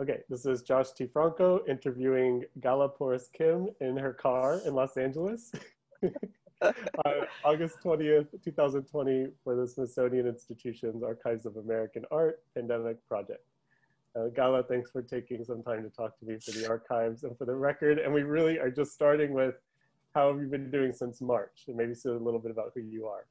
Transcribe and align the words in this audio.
Okay, 0.00 0.20
this 0.30 0.46
is 0.46 0.62
Josh 0.62 0.92
T. 0.92 1.06
Franco 1.06 1.60
interviewing 1.68 2.44
Gala 2.60 2.88
Porras 2.88 3.28
Kim 3.30 3.68
in 3.82 3.94
her 3.98 4.14
car 4.14 4.58
in 4.64 4.74
Los 4.74 4.96
Angeles. 4.96 5.52
uh, 6.62 6.72
August 7.44 7.76
20th, 7.84 8.28
2020, 8.42 9.26
for 9.44 9.54
the 9.54 9.68
Smithsonian 9.68 10.26
Institution's 10.26 11.02
Archives 11.02 11.44
of 11.44 11.58
American 11.58 12.06
Art 12.10 12.40
Pandemic 12.54 13.06
Project. 13.06 13.44
Uh, 14.16 14.28
Gala, 14.34 14.62
thanks 14.62 14.90
for 14.90 15.02
taking 15.02 15.44
some 15.44 15.62
time 15.62 15.82
to 15.82 15.90
talk 15.90 16.18
to 16.20 16.24
me 16.24 16.38
for 16.42 16.52
the 16.52 16.66
archives 16.66 17.24
and 17.24 17.36
for 17.36 17.44
the 17.44 17.54
record. 17.54 17.98
And 17.98 18.14
we 18.14 18.22
really 18.22 18.58
are 18.58 18.70
just 18.70 18.92
starting 18.92 19.34
with 19.34 19.56
how 20.14 20.32
have 20.32 20.40
you 20.40 20.46
been 20.46 20.70
doing 20.70 20.94
since 20.94 21.20
March? 21.20 21.64
And 21.68 21.76
maybe 21.76 21.94
say 21.94 22.08
a 22.08 22.14
little 22.14 22.40
bit 22.40 22.50
about 22.50 22.72
who 22.74 22.80
you 22.80 23.08
are. 23.08 23.26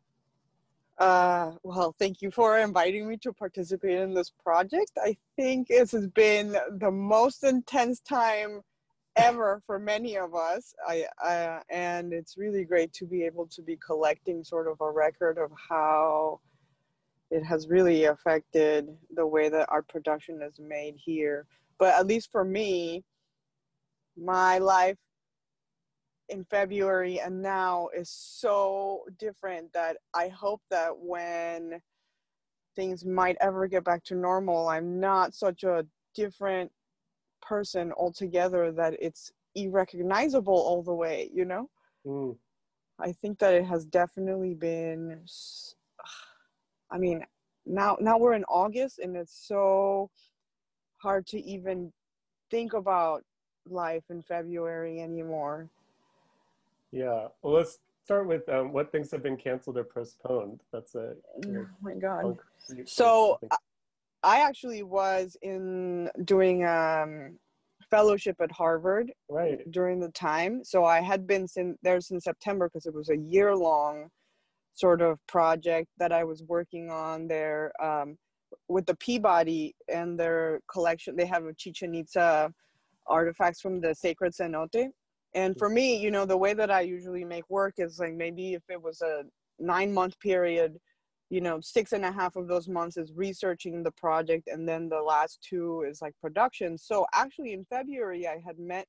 Uh, 1.02 1.54
well, 1.64 1.96
thank 1.98 2.22
you 2.22 2.30
for 2.30 2.60
inviting 2.60 3.08
me 3.08 3.18
to 3.18 3.34
participate 3.34 3.98
in 3.98 4.14
this 4.14 4.30
project. 4.30 4.92
I 5.04 5.18
think 5.36 5.68
this 5.68 5.94
has 5.94 6.06
been 6.06 6.56
the 6.78 6.92
most 6.92 7.44
intense 7.44 8.02
time 8.02 8.62
ever 9.16 9.64
for 9.66 9.80
many 9.80 10.16
of 10.16 10.36
us. 10.36 10.76
I, 10.88 11.08
I, 11.20 11.60
and 11.72 12.14
it's 12.14 12.38
really 12.38 12.66
great 12.66 12.94
to 12.94 13.08
be 13.08 13.24
able 13.24 13.48
to 13.48 13.64
be 13.64 13.80
collecting 13.84 14.44
sort 14.44 14.68
of 14.68 14.80
a 14.80 14.92
record 14.92 15.40
of 15.40 15.50
how 15.68 16.40
it 17.32 17.44
has 17.46 17.68
really 17.68 18.06
affected 18.06 18.88
the 19.16 19.26
way 19.26 19.50
that 19.50 19.70
art 19.70 19.88
production 19.88 20.40
is 20.44 20.60
made 20.60 20.94
here. 21.04 21.48
But 21.80 21.96
at 21.96 22.06
least 22.06 22.32
for 22.32 22.46
me, 22.46 23.04
my 24.16 24.60
life 24.60 24.98
in 26.32 26.46
February 26.46 27.20
and 27.20 27.42
now 27.42 27.90
is 27.96 28.10
so 28.10 29.04
different 29.20 29.72
that 29.74 29.98
I 30.14 30.30
hope 30.30 30.62
that 30.70 30.98
when 30.98 31.82
things 32.76 33.06
might 33.06 33.38
ever 33.42 33.68
get 33.68 33.84
back 33.84 34.04
to 34.06 34.16
normal, 34.16 34.70
I'm 34.70 35.00
not 35.00 35.36
such 35.36 35.64
a 35.64 35.86
different 36.16 36.72
person 37.42 37.92
altogether 37.94 38.72
that 38.72 38.96
it's 39.00 39.32
irrecognizable 39.56 40.54
all 40.54 40.82
the 40.82 40.94
way, 40.94 41.30
you 41.34 41.46
know? 41.46 41.70
Mm. 42.06 42.38
I 43.00 43.12
think 43.12 43.40
that 43.40 43.54
it 43.54 43.66
has 43.66 43.86
definitely 43.86 44.54
been 44.54 45.22
I 46.90 46.98
mean, 46.98 47.26
now 47.66 47.98
now 48.00 48.18
we're 48.18 48.34
in 48.34 48.44
August 48.46 49.00
and 49.00 49.16
it's 49.16 49.48
so 49.48 50.10
hard 50.98 51.26
to 51.28 51.42
even 51.42 51.92
think 52.50 52.74
about 52.74 53.24
life 53.68 54.04
in 54.10 54.22
February 54.22 55.00
anymore. 55.00 55.70
Yeah. 56.92 57.28
Well, 57.42 57.54
let's 57.54 57.80
start 58.04 58.28
with 58.28 58.48
um, 58.50 58.74
what 58.74 58.92
things 58.92 59.12
have 59.12 59.24
been 59.24 59.38
canceled 59.38 59.78
or 59.78 59.84
postponed. 59.84 60.62
That's 60.72 60.96
a. 60.96 61.14
oh 61.48 61.66
my 61.82 61.96
God. 61.96 62.38
So 62.86 63.40
I 64.24 64.42
actually 64.42 64.84
was 64.84 65.36
in 65.42 66.10
doing 66.26 66.66
um, 66.66 67.38
fellowship 67.90 68.38
at 68.42 68.52
Harvard 68.52 69.12
right. 69.30 69.60
during 69.72 70.00
the 70.00 70.10
time. 70.10 70.64
So 70.64 70.86
I 70.86 71.02
had 71.02 71.26
been 71.26 71.48
sin- 71.48 71.78
there 71.82 72.02
since 72.02 72.24
September 72.24 72.70
because 72.70 72.86
it 72.86 72.94
was 72.94 73.10
a 73.10 73.18
year 73.18 73.56
long 73.56 74.10
sort 74.74 75.02
of 75.02 75.20
project 75.28 75.88
that 75.98 76.12
I 76.12 76.24
was 76.24 76.44
working 76.44 76.90
on 76.90 77.28
there 77.28 77.72
um, 77.84 78.18
with 78.68 78.86
the 78.86 78.96
Peabody 78.96 79.76
and 79.90 80.20
their 80.20 80.62
collection. 80.72 81.16
They 81.16 81.26
have 81.26 81.46
a 81.46 81.54
Chichen 81.54 81.94
Itza 81.94 82.52
artifacts 83.08 83.62
from 83.62 83.82
the 83.82 83.94
sacred 83.94 84.34
cenote 84.34 84.90
and 85.34 85.58
for 85.58 85.70
me 85.70 85.98
you 85.98 86.12
know 86.12 86.26
the 86.26 86.38
way 86.38 86.54
that 86.54 86.72
i 86.72 86.82
usually 86.82 87.24
make 87.24 87.50
work 87.50 87.76
is 87.78 88.00
like 88.00 88.14
maybe 88.14 88.54
if 88.54 88.64
it 88.70 88.82
was 88.82 89.02
a 89.02 89.24
nine 89.60 89.94
month 89.94 90.20
period 90.20 90.78
you 91.30 91.42
know 91.42 91.60
six 91.62 91.94
and 91.94 92.04
a 92.04 92.12
half 92.12 92.36
of 92.36 92.48
those 92.48 92.68
months 92.68 92.98
is 92.98 93.14
researching 93.16 93.82
the 93.82 93.92
project 93.92 94.48
and 94.48 94.68
then 94.68 94.90
the 94.90 95.02
last 95.02 95.40
two 95.48 95.84
is 95.88 96.02
like 96.02 96.14
production. 96.22 96.78
So 96.78 97.06
actually 97.14 97.54
in 97.54 97.66
february 97.66 98.28
i 98.28 98.42
had 98.46 98.60
met 98.60 98.86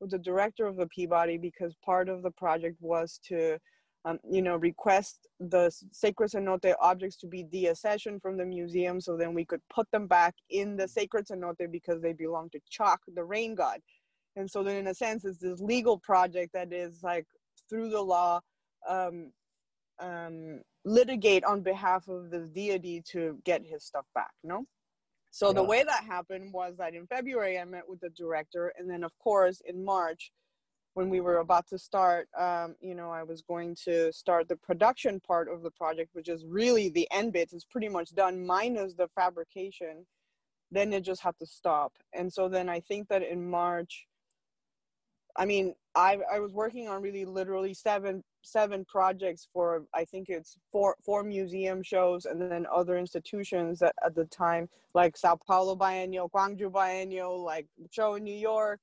with 0.00 0.10
the 0.10 0.18
director 0.18 0.66
of 0.66 0.76
the 0.76 0.86
peabody 0.88 1.38
because 1.38 1.74
part 1.84 2.08
of 2.08 2.22
the 2.22 2.30
project 2.32 2.76
was 2.80 3.18
to 3.28 3.58
um, 4.04 4.18
you 4.30 4.42
know 4.42 4.56
request 4.56 5.26
the 5.40 5.70
sacred 5.90 6.30
cenote 6.30 6.74
objects 6.80 7.16
to 7.16 7.26
be 7.26 7.44
deaccessioned 7.44 8.20
from 8.22 8.36
the 8.36 8.44
museum 8.44 9.00
so 9.00 9.16
then 9.16 9.34
we 9.34 9.44
could 9.44 9.60
put 9.74 9.90
them 9.90 10.06
back 10.06 10.34
in 10.50 10.76
the 10.76 10.86
sacred 10.86 11.26
cenote 11.26 11.70
because 11.72 12.00
they 12.00 12.12
belong 12.12 12.48
to 12.50 12.60
Chac 12.70 13.00
the 13.14 13.24
rain 13.24 13.54
god 13.54 13.80
and 14.36 14.50
so 14.50 14.62
then 14.62 14.76
in 14.76 14.86
a 14.86 14.94
sense 14.94 15.24
it's 15.24 15.38
this 15.38 15.60
legal 15.60 15.98
project 15.98 16.52
that 16.52 16.72
is 16.72 17.02
like 17.02 17.26
through 17.68 17.90
the 17.90 18.00
law 18.00 18.40
um, 18.88 19.32
um, 19.98 20.60
litigate 20.84 21.44
on 21.44 21.62
behalf 21.62 22.06
of 22.08 22.30
the 22.30 22.46
deity 22.54 23.02
to 23.10 23.38
get 23.44 23.64
his 23.64 23.84
stuff 23.84 24.06
back 24.14 24.32
no? 24.44 24.64
So 25.32 25.48
yeah. 25.48 25.54
the 25.54 25.64
way 25.64 25.82
that 25.82 26.04
happened 26.04 26.52
was 26.52 26.76
that 26.78 26.94
in 26.94 27.06
february 27.06 27.58
i 27.58 27.64
met 27.64 27.88
with 27.88 28.00
the 28.00 28.10
director 28.10 28.72
and 28.78 28.88
then 28.88 29.02
of 29.04 29.12
course 29.18 29.60
in 29.66 29.84
march 29.84 30.30
when 30.94 31.10
we 31.10 31.20
were 31.20 31.38
about 31.38 31.66
to 31.68 31.78
start 31.78 32.28
um, 32.38 32.74
you 32.80 32.94
know 32.94 33.10
i 33.10 33.22
was 33.22 33.42
going 33.42 33.76
to 33.84 34.12
start 34.12 34.48
the 34.48 34.56
production 34.56 35.20
part 35.20 35.48
of 35.52 35.62
the 35.62 35.70
project 35.72 36.10
which 36.14 36.28
is 36.28 36.44
really 36.46 36.88
the 36.88 37.08
end 37.10 37.32
bits 37.32 37.52
it's 37.52 37.64
pretty 37.64 37.88
much 37.88 38.14
done 38.14 38.46
minus 38.46 38.94
the 38.94 39.08
fabrication. 39.14 40.06
Then 40.72 40.92
it 40.92 41.02
just 41.02 41.22
had 41.22 41.38
to 41.38 41.46
stop. 41.46 41.92
And 42.12 42.32
so 42.32 42.48
then 42.48 42.68
i 42.68 42.80
think 42.80 43.08
that 43.08 43.22
in 43.22 43.48
march 43.48 44.06
I 45.38 45.44
mean, 45.44 45.74
I 45.94 46.18
I 46.32 46.38
was 46.38 46.52
working 46.52 46.88
on 46.88 47.02
really 47.02 47.24
literally 47.24 47.74
seven 47.74 48.22
seven 48.42 48.84
projects 48.84 49.48
for 49.52 49.84
I 49.94 50.04
think 50.04 50.28
it's 50.28 50.56
four 50.70 50.96
four 51.04 51.22
museum 51.22 51.82
shows 51.82 52.26
and 52.26 52.40
then 52.40 52.66
other 52.72 52.96
institutions 52.96 53.82
at, 53.82 53.94
at 54.04 54.14
the 54.14 54.24
time 54.26 54.68
like 54.94 55.16
Sao 55.16 55.38
Paulo 55.46 55.76
Biennial, 55.76 56.30
Gwangju 56.30 56.72
Biennial, 56.72 57.44
like 57.44 57.66
show 57.90 58.14
in 58.14 58.24
New 58.24 58.34
York. 58.34 58.80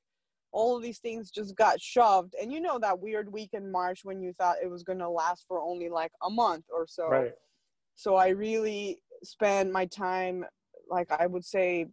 All 0.51 0.77
of 0.77 0.83
these 0.83 0.99
things 0.99 1.31
just 1.31 1.55
got 1.55 1.81
shoved, 1.81 2.35
and 2.39 2.53
you 2.53 2.61
know 2.61 2.77
that 2.77 2.99
weird 2.99 3.31
week 3.31 3.49
in 3.53 3.71
March 3.71 4.01
when 4.03 4.21
you 4.21 4.33
thought 4.33 4.57
it 4.61 4.69
was 4.69 4.83
gonna 4.83 5.09
last 5.09 5.45
for 5.47 5.59
only 5.59 5.89
like 5.89 6.11
a 6.23 6.29
month 6.29 6.65
or 6.71 6.85
so. 6.87 7.07
Right. 7.09 7.33
So 7.95 8.15
I 8.15 8.29
really 8.29 8.99
spent 9.23 9.71
my 9.71 9.85
time, 9.87 10.45
like 10.87 11.11
I 11.11 11.25
would 11.25 11.45
say, 11.45 11.87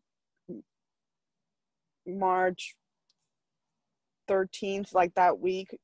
March 2.07 2.75
13th, 4.31 4.95
like 4.95 5.15
that 5.15 5.39
week, 5.39 5.77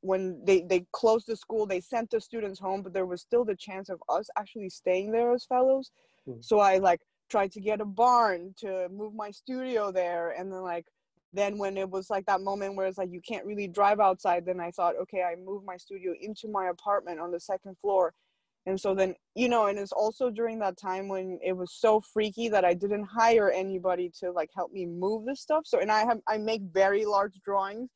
when 0.00 0.40
they, 0.44 0.62
they 0.62 0.84
closed 0.92 1.26
the 1.26 1.36
school, 1.36 1.66
they 1.66 1.80
sent 1.80 2.10
the 2.10 2.20
students 2.20 2.60
home, 2.60 2.82
but 2.82 2.92
there 2.92 3.06
was 3.06 3.22
still 3.22 3.44
the 3.44 3.56
chance 3.56 3.88
of 3.88 4.02
us 4.08 4.28
actually 4.38 4.68
staying 4.68 5.10
there 5.10 5.32
as 5.32 5.46
fellows. 5.46 5.90
Mm-hmm. 6.28 6.40
So 6.42 6.58
I 6.58 6.78
like 6.78 7.00
tried 7.30 7.52
to 7.52 7.60
get 7.60 7.80
a 7.80 7.86
barn 7.86 8.54
to 8.58 8.88
move 8.90 9.14
my 9.14 9.30
studio 9.30 9.90
there. 9.90 10.34
And 10.38 10.52
then 10.52 10.62
like, 10.62 10.86
then 11.32 11.58
when 11.58 11.76
it 11.76 11.88
was 11.90 12.10
like 12.10 12.26
that 12.26 12.42
moment 12.42 12.76
where 12.76 12.86
it's 12.86 12.98
like 12.98 13.10
you 13.10 13.22
can't 13.26 13.46
really 13.46 13.66
drive 13.66 13.98
outside, 13.98 14.44
then 14.44 14.60
I 14.60 14.70
thought, 14.70 14.94
okay, 15.02 15.22
I 15.22 15.36
moved 15.36 15.64
my 15.64 15.76
studio 15.76 16.12
into 16.20 16.48
my 16.48 16.68
apartment 16.68 17.18
on 17.18 17.32
the 17.32 17.40
second 17.40 17.76
floor. 17.78 18.12
And 18.66 18.80
so 18.80 18.94
then, 18.94 19.14
you 19.34 19.48
know, 19.48 19.66
and 19.66 19.78
it's 19.78 19.92
also 19.92 20.30
during 20.30 20.58
that 20.60 20.78
time 20.78 21.08
when 21.08 21.38
it 21.44 21.52
was 21.52 21.72
so 21.72 22.00
freaky 22.00 22.48
that 22.48 22.64
I 22.64 22.72
didn't 22.72 23.04
hire 23.04 23.50
anybody 23.50 24.10
to 24.20 24.32
like 24.32 24.50
help 24.54 24.72
me 24.72 24.86
move 24.86 25.26
this 25.26 25.42
stuff. 25.42 25.66
So, 25.66 25.80
and 25.80 25.92
I 25.92 26.06
have, 26.06 26.20
I 26.26 26.38
make 26.38 26.62
very 26.72 27.04
large 27.04 27.38
drawings. 27.44 27.90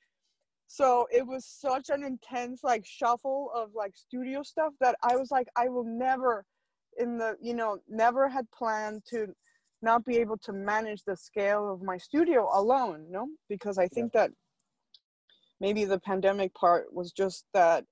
So 0.67 1.07
it 1.11 1.27
was 1.27 1.47
such 1.47 1.89
an 1.89 2.05
intense 2.05 2.63
like 2.63 2.85
shuffle 2.85 3.51
of 3.55 3.71
like 3.75 3.97
studio 3.97 4.43
stuff 4.43 4.75
that 4.81 4.97
I 5.03 5.17
was 5.17 5.31
like, 5.31 5.49
I 5.57 5.69
will 5.69 5.85
never 5.85 6.45
in 6.99 7.17
the, 7.17 7.37
you 7.41 7.55
know, 7.55 7.79
never 7.89 8.29
had 8.29 8.51
planned 8.51 9.03
to 9.11 9.29
not 9.81 10.05
be 10.05 10.17
able 10.19 10.37
to 10.39 10.53
manage 10.53 11.03
the 11.05 11.17
scale 11.17 11.73
of 11.73 11.81
my 11.81 11.97
studio 11.97 12.49
alone, 12.53 13.07
no? 13.11 13.29
Because 13.49 13.79
I 13.79 13.87
think 13.87 14.11
yeah. 14.13 14.23
that 14.23 14.31
maybe 15.61 15.85
the 15.85 16.01
pandemic 16.01 16.53
part 16.55 16.93
was 16.93 17.13
just 17.13 17.45
that 17.55 17.85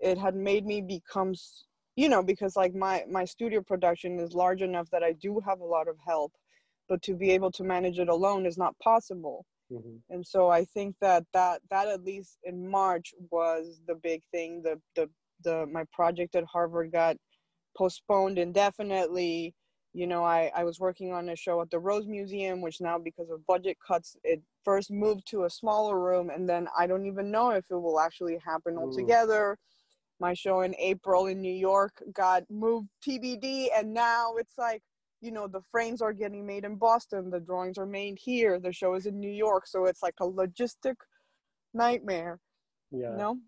it 0.00 0.18
had 0.18 0.34
made 0.34 0.66
me 0.66 0.80
become 0.80 1.34
you 1.96 2.08
know 2.08 2.22
because 2.22 2.56
like 2.56 2.74
my 2.74 3.04
my 3.10 3.24
studio 3.24 3.60
production 3.60 4.18
is 4.18 4.34
large 4.34 4.62
enough 4.62 4.88
that 4.90 5.02
i 5.02 5.12
do 5.12 5.40
have 5.44 5.60
a 5.60 5.64
lot 5.64 5.88
of 5.88 5.96
help 6.06 6.32
but 6.88 7.02
to 7.02 7.14
be 7.14 7.30
able 7.30 7.50
to 7.50 7.64
manage 7.64 7.98
it 7.98 8.08
alone 8.08 8.44
is 8.44 8.58
not 8.58 8.78
possible. 8.78 9.46
Mm-hmm. 9.72 9.96
and 10.10 10.26
so 10.26 10.50
i 10.50 10.64
think 10.64 10.96
that 11.00 11.24
that 11.32 11.62
that 11.70 11.88
at 11.88 12.04
least 12.04 12.38
in 12.44 12.68
march 12.68 13.14
was 13.30 13.80
the 13.86 13.94
big 13.94 14.20
thing 14.30 14.62
the 14.62 14.78
the 14.96 15.08
the 15.44 15.66
my 15.66 15.84
project 15.92 16.34
at 16.36 16.44
harvard 16.44 16.92
got 16.92 17.16
postponed 17.76 18.38
indefinitely. 18.38 19.54
You 19.94 20.06
know 20.06 20.24
i 20.24 20.50
i 20.54 20.64
was 20.64 20.78
working 20.80 21.12
on 21.12 21.28
a 21.30 21.36
show 21.36 21.60
at 21.62 21.70
the 21.70 21.78
rose 21.78 22.06
museum 22.06 22.60
which 22.60 22.80
now 22.80 22.98
because 22.98 23.30
of 23.30 23.46
budget 23.46 23.76
cuts 23.86 24.16
it 24.24 24.42
first 24.64 24.90
moved 24.90 25.26
to 25.28 25.44
a 25.44 25.50
smaller 25.50 25.98
room 25.98 26.30
and 26.30 26.48
then 26.48 26.66
i 26.78 26.86
don't 26.86 27.06
even 27.06 27.30
know 27.30 27.50
if 27.50 27.66
it 27.70 27.80
will 27.84 28.00
actually 28.00 28.38
happen 28.44 28.76
altogether. 28.78 29.44
mm 29.52 29.71
my 30.20 30.34
show 30.34 30.60
in 30.62 30.74
April 30.76 31.26
in 31.26 31.40
New 31.40 31.52
York 31.52 32.02
got 32.12 32.44
moved 32.50 32.88
TBD, 33.06 33.68
and 33.76 33.92
now 33.92 34.34
it's 34.36 34.56
like, 34.58 34.82
you 35.20 35.32
know, 35.32 35.46
the 35.46 35.62
frames 35.70 36.02
are 36.02 36.12
getting 36.12 36.46
made 36.46 36.64
in 36.64 36.76
Boston, 36.76 37.30
the 37.30 37.40
drawings 37.40 37.78
are 37.78 37.86
made 37.86 38.18
here, 38.18 38.58
the 38.58 38.72
show 38.72 38.94
is 38.94 39.06
in 39.06 39.18
New 39.20 39.30
York, 39.30 39.66
so 39.66 39.86
it's 39.86 40.02
like 40.02 40.14
a 40.20 40.28
logistic 40.28 40.94
nightmare. 41.74 42.38
Yeah. 42.90 43.12
You 43.12 43.16
know? 43.16 43.38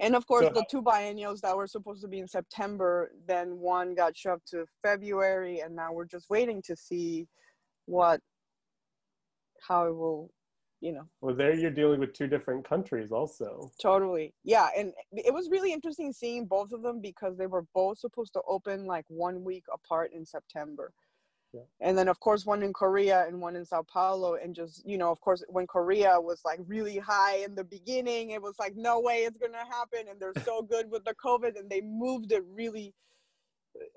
And 0.00 0.14
of 0.14 0.26
course, 0.26 0.46
so, 0.46 0.52
the 0.52 0.64
two 0.70 0.80
biennials 0.80 1.40
that 1.40 1.56
were 1.56 1.66
supposed 1.66 2.02
to 2.02 2.08
be 2.08 2.20
in 2.20 2.28
September, 2.28 3.10
then 3.26 3.58
one 3.58 3.94
got 3.94 4.16
shoved 4.16 4.48
to 4.50 4.64
February, 4.82 5.60
and 5.60 5.74
now 5.74 5.92
we're 5.92 6.04
just 6.04 6.30
waiting 6.30 6.62
to 6.62 6.76
see 6.76 7.26
what 7.86 8.20
how 9.66 9.86
it 9.86 9.96
will 9.96 10.30
you 10.80 10.92
know. 10.92 11.06
Well 11.20 11.34
there 11.34 11.54
you're 11.54 11.70
dealing 11.70 12.00
with 12.00 12.12
two 12.12 12.26
different 12.26 12.68
countries 12.68 13.12
also. 13.12 13.70
Totally. 13.80 14.32
Yeah 14.44 14.68
and 14.76 14.92
it 15.12 15.32
was 15.32 15.48
really 15.50 15.72
interesting 15.72 16.12
seeing 16.12 16.46
both 16.46 16.72
of 16.72 16.82
them 16.82 17.00
because 17.00 17.36
they 17.36 17.46
were 17.46 17.64
both 17.74 17.98
supposed 17.98 18.32
to 18.34 18.42
open 18.46 18.86
like 18.86 19.04
one 19.08 19.44
week 19.44 19.64
apart 19.72 20.12
in 20.12 20.24
september. 20.24 20.92
Yeah. 21.54 21.62
and 21.80 21.96
then 21.96 22.08
of 22.08 22.20
course 22.20 22.44
one 22.44 22.62
in 22.62 22.74
korea 22.74 23.24
and 23.26 23.40
one 23.40 23.56
in 23.56 23.64
sao 23.64 23.82
paulo 23.82 24.34
and 24.34 24.54
just 24.54 24.86
you 24.86 24.98
know 24.98 25.10
of 25.10 25.18
course 25.22 25.42
when 25.48 25.66
korea 25.66 26.20
was 26.20 26.42
like 26.44 26.60
really 26.66 26.98
high 26.98 27.36
in 27.36 27.54
the 27.54 27.64
beginning 27.64 28.32
it 28.32 28.42
was 28.42 28.56
like 28.58 28.76
no 28.76 29.00
way 29.00 29.20
it's 29.26 29.38
gonna 29.38 29.56
happen 29.56 30.00
and 30.10 30.20
they're 30.20 30.44
so 30.44 30.60
good 30.60 30.90
with 30.90 31.02
the 31.06 31.14
covid 31.14 31.58
and 31.58 31.70
they 31.70 31.80
moved 31.80 32.32
it 32.32 32.44
really 32.52 32.92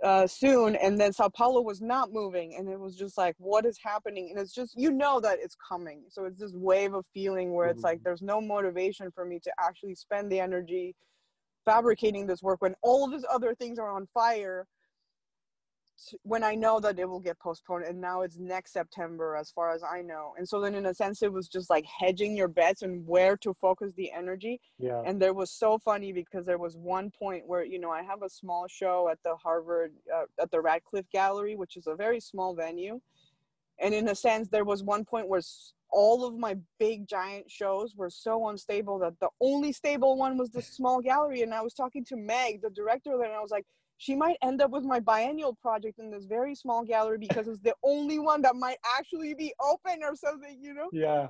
uh, 0.03 0.25
soon 0.25 0.75
and 0.75 0.99
then 0.99 1.13
sao 1.13 1.29
paulo 1.29 1.61
was 1.61 1.81
not 1.81 2.11
moving 2.11 2.55
and 2.55 2.67
it 2.69 2.79
was 2.79 2.95
just 2.95 3.17
like 3.17 3.35
what 3.37 3.65
is 3.65 3.77
happening 3.83 4.29
and 4.29 4.39
it's 4.39 4.53
just 4.53 4.73
you 4.77 4.91
know 4.91 5.19
that 5.19 5.37
it's 5.41 5.55
coming 5.67 6.03
so 6.09 6.25
it's 6.25 6.39
this 6.39 6.53
wave 6.53 6.93
of 6.93 7.05
feeling 7.13 7.53
where 7.53 7.67
it's 7.67 7.77
mm-hmm. 7.77 7.87
like 7.87 8.03
there's 8.03 8.21
no 8.21 8.41
motivation 8.41 9.11
for 9.11 9.25
me 9.25 9.39
to 9.39 9.51
actually 9.59 9.95
spend 9.95 10.31
the 10.31 10.39
energy 10.39 10.95
fabricating 11.65 12.25
this 12.25 12.41
work 12.41 12.61
when 12.61 12.75
all 12.81 13.05
of 13.05 13.11
these 13.11 13.25
other 13.31 13.53
things 13.55 13.77
are 13.77 13.91
on 13.91 14.07
fire 14.13 14.65
when 16.23 16.43
I 16.43 16.55
know 16.55 16.79
that 16.79 16.99
it 16.99 17.07
will 17.07 17.19
get 17.19 17.39
postponed, 17.39 17.85
and 17.85 17.99
now 17.99 18.21
it's 18.21 18.37
next 18.37 18.73
September, 18.73 19.35
as 19.35 19.51
far 19.51 19.71
as 19.71 19.83
I 19.83 20.01
know. 20.01 20.33
And 20.37 20.47
so 20.47 20.61
then, 20.61 20.75
in 20.75 20.85
a 20.85 20.93
sense, 20.93 21.21
it 21.21 21.31
was 21.31 21.47
just 21.47 21.69
like 21.69 21.85
hedging 21.85 22.35
your 22.35 22.47
bets 22.47 22.81
and 22.81 23.05
where 23.07 23.37
to 23.37 23.53
focus 23.53 23.93
the 23.95 24.11
energy. 24.11 24.59
Yeah. 24.79 25.01
And 25.05 25.21
there 25.21 25.33
was 25.33 25.51
so 25.51 25.77
funny 25.77 26.11
because 26.11 26.45
there 26.45 26.57
was 26.57 26.77
one 26.77 27.11
point 27.11 27.47
where 27.47 27.63
you 27.63 27.79
know 27.79 27.91
I 27.91 28.03
have 28.03 28.23
a 28.23 28.29
small 28.29 28.67
show 28.67 29.09
at 29.09 29.19
the 29.23 29.35
Harvard 29.35 29.93
uh, 30.13 30.25
at 30.39 30.51
the 30.51 30.61
Radcliffe 30.61 31.09
Gallery, 31.11 31.55
which 31.55 31.77
is 31.77 31.87
a 31.87 31.95
very 31.95 32.19
small 32.19 32.55
venue, 32.55 32.99
and 33.79 33.93
in 33.93 34.07
a 34.09 34.15
sense, 34.15 34.47
there 34.47 34.65
was 34.65 34.83
one 34.83 35.05
point 35.05 35.27
where 35.27 35.41
all 35.91 36.25
of 36.25 36.37
my 36.37 36.57
big 36.79 37.07
giant 37.07 37.51
shows 37.51 37.95
were 37.95 38.09
so 38.09 38.47
unstable 38.47 38.97
that 38.99 39.19
the 39.19 39.29
only 39.41 39.71
stable 39.73 40.17
one 40.17 40.37
was 40.37 40.49
the 40.49 40.61
small 40.61 41.01
gallery. 41.01 41.41
And 41.41 41.53
I 41.53 41.61
was 41.61 41.73
talking 41.73 42.05
to 42.05 42.15
Meg, 42.15 42.61
the 42.61 42.69
director, 42.69 43.11
there, 43.17 43.27
and 43.27 43.35
I 43.35 43.41
was 43.41 43.51
like 43.51 43.65
she 44.01 44.15
might 44.15 44.37
end 44.41 44.63
up 44.63 44.71
with 44.71 44.83
my 44.83 44.99
biennial 44.99 45.53
project 45.53 45.99
in 45.99 46.09
this 46.09 46.25
very 46.25 46.55
small 46.55 46.83
gallery 46.83 47.19
because 47.19 47.47
it's 47.47 47.59
the 47.59 47.75
only 47.83 48.17
one 48.17 48.41
that 48.41 48.55
might 48.55 48.79
actually 48.97 49.35
be 49.35 49.53
open 49.63 50.01
or 50.01 50.15
something, 50.15 50.57
you 50.59 50.73
know? 50.73 50.89
Yeah. 50.91 51.27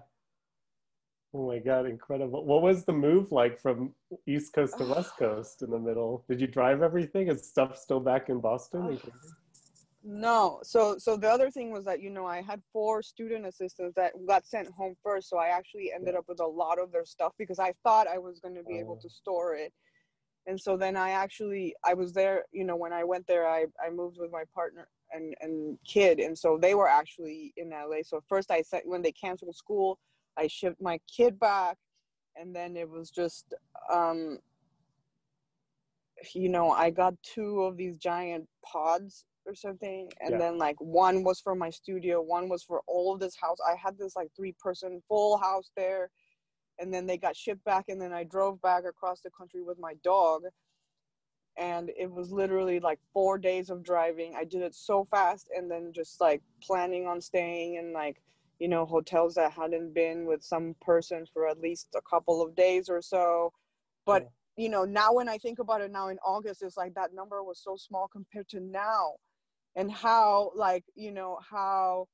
Oh 1.33 1.47
my 1.47 1.59
God, 1.59 1.85
incredible. 1.85 2.45
What 2.45 2.61
was 2.61 2.85
the 2.85 2.93
move 2.93 3.33
like 3.33 3.59
from 3.59 3.93
East 4.25 4.53
Coast 4.53 4.77
to 4.77 4.85
West 4.85 5.11
Coast 5.19 5.63
in 5.63 5.69
the 5.69 5.79
middle? 5.79 6.23
Did 6.29 6.39
you 6.39 6.47
drive 6.47 6.81
everything? 6.81 7.27
Is 7.27 7.45
stuff 7.45 7.77
still 7.77 7.99
back 7.99 8.29
in 8.29 8.39
Boston? 8.39 8.97
no. 10.05 10.61
So 10.63 10.97
so 10.97 11.17
the 11.17 11.29
other 11.29 11.51
thing 11.51 11.71
was 11.71 11.83
that, 11.83 12.01
you 12.01 12.09
know, 12.09 12.25
I 12.25 12.41
had 12.41 12.61
four 12.71 13.03
student 13.03 13.45
assistants 13.45 13.95
that 13.97 14.13
got 14.25 14.45
sent 14.45 14.69
home 14.69 14.95
first. 15.03 15.27
So 15.27 15.37
I 15.37 15.49
actually 15.49 15.91
ended 15.93 16.15
up 16.15 16.23
with 16.29 16.39
a 16.39 16.47
lot 16.47 16.79
of 16.79 16.93
their 16.93 17.05
stuff 17.05 17.33
because 17.37 17.59
I 17.59 17.73
thought 17.83 18.07
I 18.07 18.17
was 18.17 18.39
going 18.39 18.55
to 18.55 18.63
be 18.63 18.79
able 18.79 18.97
oh. 18.97 19.01
to 19.01 19.09
store 19.09 19.55
it 19.55 19.73
and 20.47 20.59
so 20.59 20.75
then 20.75 20.95
i 20.95 21.11
actually 21.11 21.73
i 21.83 21.93
was 21.93 22.13
there 22.13 22.45
you 22.51 22.63
know 22.63 22.75
when 22.75 22.93
i 22.93 23.03
went 23.03 23.25
there 23.27 23.47
i 23.47 23.65
i 23.85 23.89
moved 23.89 24.17
with 24.19 24.31
my 24.31 24.43
partner 24.53 24.87
and 25.11 25.35
and 25.41 25.77
kid 25.85 26.19
and 26.19 26.37
so 26.37 26.57
they 26.59 26.73
were 26.73 26.87
actually 26.87 27.53
in 27.57 27.69
la 27.69 27.97
so 28.03 28.21
first 28.27 28.51
i 28.51 28.61
said 28.61 28.81
when 28.85 29.01
they 29.01 29.11
canceled 29.11 29.55
school 29.55 29.99
i 30.37 30.47
shipped 30.47 30.81
my 30.81 30.99
kid 31.13 31.39
back 31.39 31.77
and 32.35 32.55
then 32.55 32.75
it 32.75 32.89
was 32.89 33.09
just 33.09 33.53
um 33.91 34.37
you 36.33 36.49
know 36.49 36.71
i 36.71 36.89
got 36.89 37.13
two 37.23 37.61
of 37.61 37.77
these 37.77 37.97
giant 37.97 38.47
pods 38.65 39.25
or 39.45 39.55
something 39.55 40.09
and 40.21 40.31
yeah. 40.31 40.37
then 40.37 40.57
like 40.57 40.75
one 40.79 41.23
was 41.23 41.39
for 41.39 41.55
my 41.55 41.69
studio 41.69 42.21
one 42.21 42.47
was 42.47 42.63
for 42.63 42.81
all 42.87 43.13
of 43.13 43.19
this 43.19 43.35
house 43.35 43.57
i 43.67 43.75
had 43.75 43.97
this 43.97 44.15
like 44.15 44.29
three 44.35 44.55
person 44.59 45.01
full 45.07 45.37
house 45.37 45.71
there 45.75 46.09
and 46.81 46.93
then 46.93 47.05
they 47.05 47.17
got 47.17 47.37
shipped 47.37 47.63
back 47.63 47.85
and 47.87 48.01
then 48.01 48.11
i 48.11 48.23
drove 48.23 48.61
back 48.61 48.83
across 48.85 49.21
the 49.21 49.29
country 49.29 49.61
with 49.61 49.79
my 49.79 49.93
dog. 50.03 50.41
And 51.57 51.91
it 51.97 52.09
was 52.09 52.31
literally 52.31 52.79
like 52.79 52.99
four 53.13 53.37
days 53.37 53.69
of 53.69 53.83
driving. 53.83 54.33
I 54.37 54.45
did 54.45 54.61
it 54.61 54.73
so 54.73 55.03
fast 55.03 55.49
and 55.55 55.69
then 55.69 55.91
just 55.93 56.21
like 56.21 56.41
planning 56.63 57.07
on 57.07 57.19
staying 57.21 57.75
in 57.75 57.93
like 57.93 58.21
you 58.59 58.67
know 58.67 58.85
hotels 58.85 59.35
that 59.35 59.51
hadn't 59.51 59.93
been 59.93 60.25
with 60.25 60.43
some 60.43 60.75
person 60.81 61.25
for 61.33 61.47
at 61.47 61.59
least 61.59 61.87
a 61.95 62.01
couple 62.09 62.41
of 62.41 62.55
days 62.55 62.89
or 62.89 63.01
so. 63.01 63.51
But 64.05 64.23
yeah. 64.23 64.63
you 64.63 64.69
know 64.69 64.85
now 64.85 65.13
when 65.13 65.29
i 65.29 65.37
think 65.37 65.59
about 65.59 65.81
it 65.81 65.91
now 65.91 66.07
in 66.07 66.17
august 66.25 66.61
it's 66.63 66.77
like 66.77 66.93
that 66.93 67.13
number 67.13 67.43
was 67.43 67.59
so 67.61 67.75
small 67.75 68.07
compared 68.07 68.47
to 68.49 68.59
now. 68.59 69.15
And 69.75 69.91
how 69.91 70.51
like 70.55 70.85
you 70.95 71.11
know 71.11 71.37
how 71.49 72.07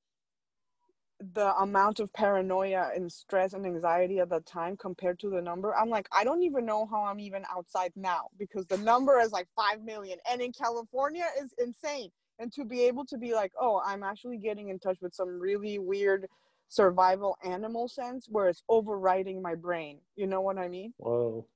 the 1.34 1.56
amount 1.58 2.00
of 2.00 2.14
paranoia 2.14 2.92
and 2.96 3.12
stress 3.12 3.54
and 3.54 3.66
anxiety 3.66 4.20
at 4.20 4.30
the 4.30 4.40
time 4.42 4.78
compared 4.78 5.18
to 5.18 5.30
the 5.30 5.42
number 5.42 5.76
i'm 5.76 5.90
like 5.90 6.08
i 6.12 6.24
don't 6.24 6.44
even 6.44 6.64
know 6.64 6.86
how 6.86 7.04
i'm 7.04 7.20
even 7.20 7.44
outside 7.52 7.92
now 7.96 8.28
because 8.38 8.68
the 8.68 8.78
number 8.78 9.20
is 9.20 9.32
like 9.32 9.48
5 9.56 9.84
million. 9.84 10.20
And 10.32 10.42
in 10.42 10.52
california 10.52 11.26
is 11.42 11.54
insane. 11.58 12.12
And 12.40 12.54
to 12.54 12.64
be 12.64 12.84
able 12.84 13.04
to 13.06 13.18
be 13.18 13.34
like 13.34 13.52
oh 13.60 13.82
i'm 13.84 14.04
actually 14.04 14.38
getting 14.38 14.70
in 14.70 14.78
touch 14.78 15.00
with 15.02 15.16
some 15.16 15.40
really 15.40 15.80
weird 15.80 16.28
survival 16.70 17.38
animal 17.44 17.88
sense 17.88 18.28
where 18.30 18.48
it's 18.50 18.64
overriding 18.70 19.42
my 19.42 19.56
brain. 19.56 20.00
You 20.16 20.28
know 20.28 20.42
what 20.42 20.60
i 20.60 20.68
mean? 20.68 20.94
Whoa. 20.98 21.48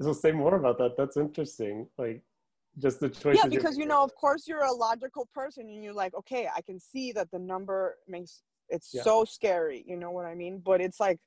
So 0.00 0.12
say 0.12 0.32
more 0.32 0.54
about 0.54 0.78
that. 0.78 0.96
That's 0.96 1.16
interesting. 1.16 1.88
Like 1.98 2.22
just 2.78 3.00
the 3.00 3.08
choice 3.08 3.36
yeah 3.36 3.46
because 3.46 3.76
you 3.76 3.84
know 3.84 4.02
of 4.02 4.14
course 4.14 4.48
you're 4.48 4.64
a 4.64 4.72
logical 4.72 5.28
person 5.34 5.68
and 5.68 5.84
you're 5.84 5.92
like 5.92 6.14
okay 6.14 6.48
i 6.56 6.60
can 6.62 6.80
see 6.80 7.12
that 7.12 7.30
the 7.30 7.38
number 7.38 7.98
makes 8.08 8.42
it's 8.68 8.90
yeah. 8.92 9.02
so 9.02 9.24
scary, 9.24 9.84
you 9.86 9.96
know 9.96 10.10
what 10.10 10.24
I 10.24 10.34
mean? 10.34 10.62
But 10.64 10.80
it's 10.80 11.00
like, 11.00 11.18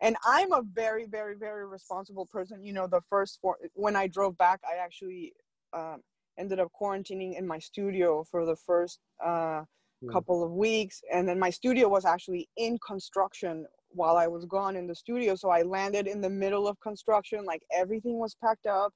and 0.00 0.16
I'm 0.24 0.52
a 0.52 0.62
very, 0.72 1.06
very, 1.06 1.36
very 1.36 1.66
responsible 1.66 2.26
person. 2.26 2.64
You 2.64 2.72
know, 2.72 2.86
the 2.86 3.00
first 3.08 3.38
four, 3.40 3.56
when 3.74 3.94
I 3.94 4.08
drove 4.08 4.36
back, 4.36 4.60
I 4.64 4.82
actually 4.82 5.32
um, 5.72 6.02
ended 6.38 6.58
up 6.58 6.72
quarantining 6.80 7.38
in 7.38 7.46
my 7.46 7.58
studio 7.58 8.24
for 8.30 8.44
the 8.44 8.56
first 8.56 8.98
uh, 9.24 9.62
mm. 10.02 10.12
couple 10.12 10.42
of 10.42 10.52
weeks. 10.52 11.00
And 11.12 11.28
then 11.28 11.38
my 11.38 11.50
studio 11.50 11.88
was 11.88 12.04
actually 12.04 12.48
in 12.56 12.78
construction 12.84 13.64
while 13.90 14.16
I 14.16 14.26
was 14.26 14.44
gone 14.44 14.74
in 14.76 14.86
the 14.86 14.94
studio. 14.94 15.36
So 15.36 15.50
I 15.50 15.62
landed 15.62 16.06
in 16.06 16.20
the 16.20 16.30
middle 16.30 16.66
of 16.66 16.80
construction, 16.80 17.44
like 17.44 17.62
everything 17.72 18.18
was 18.18 18.34
packed 18.42 18.66
up. 18.66 18.92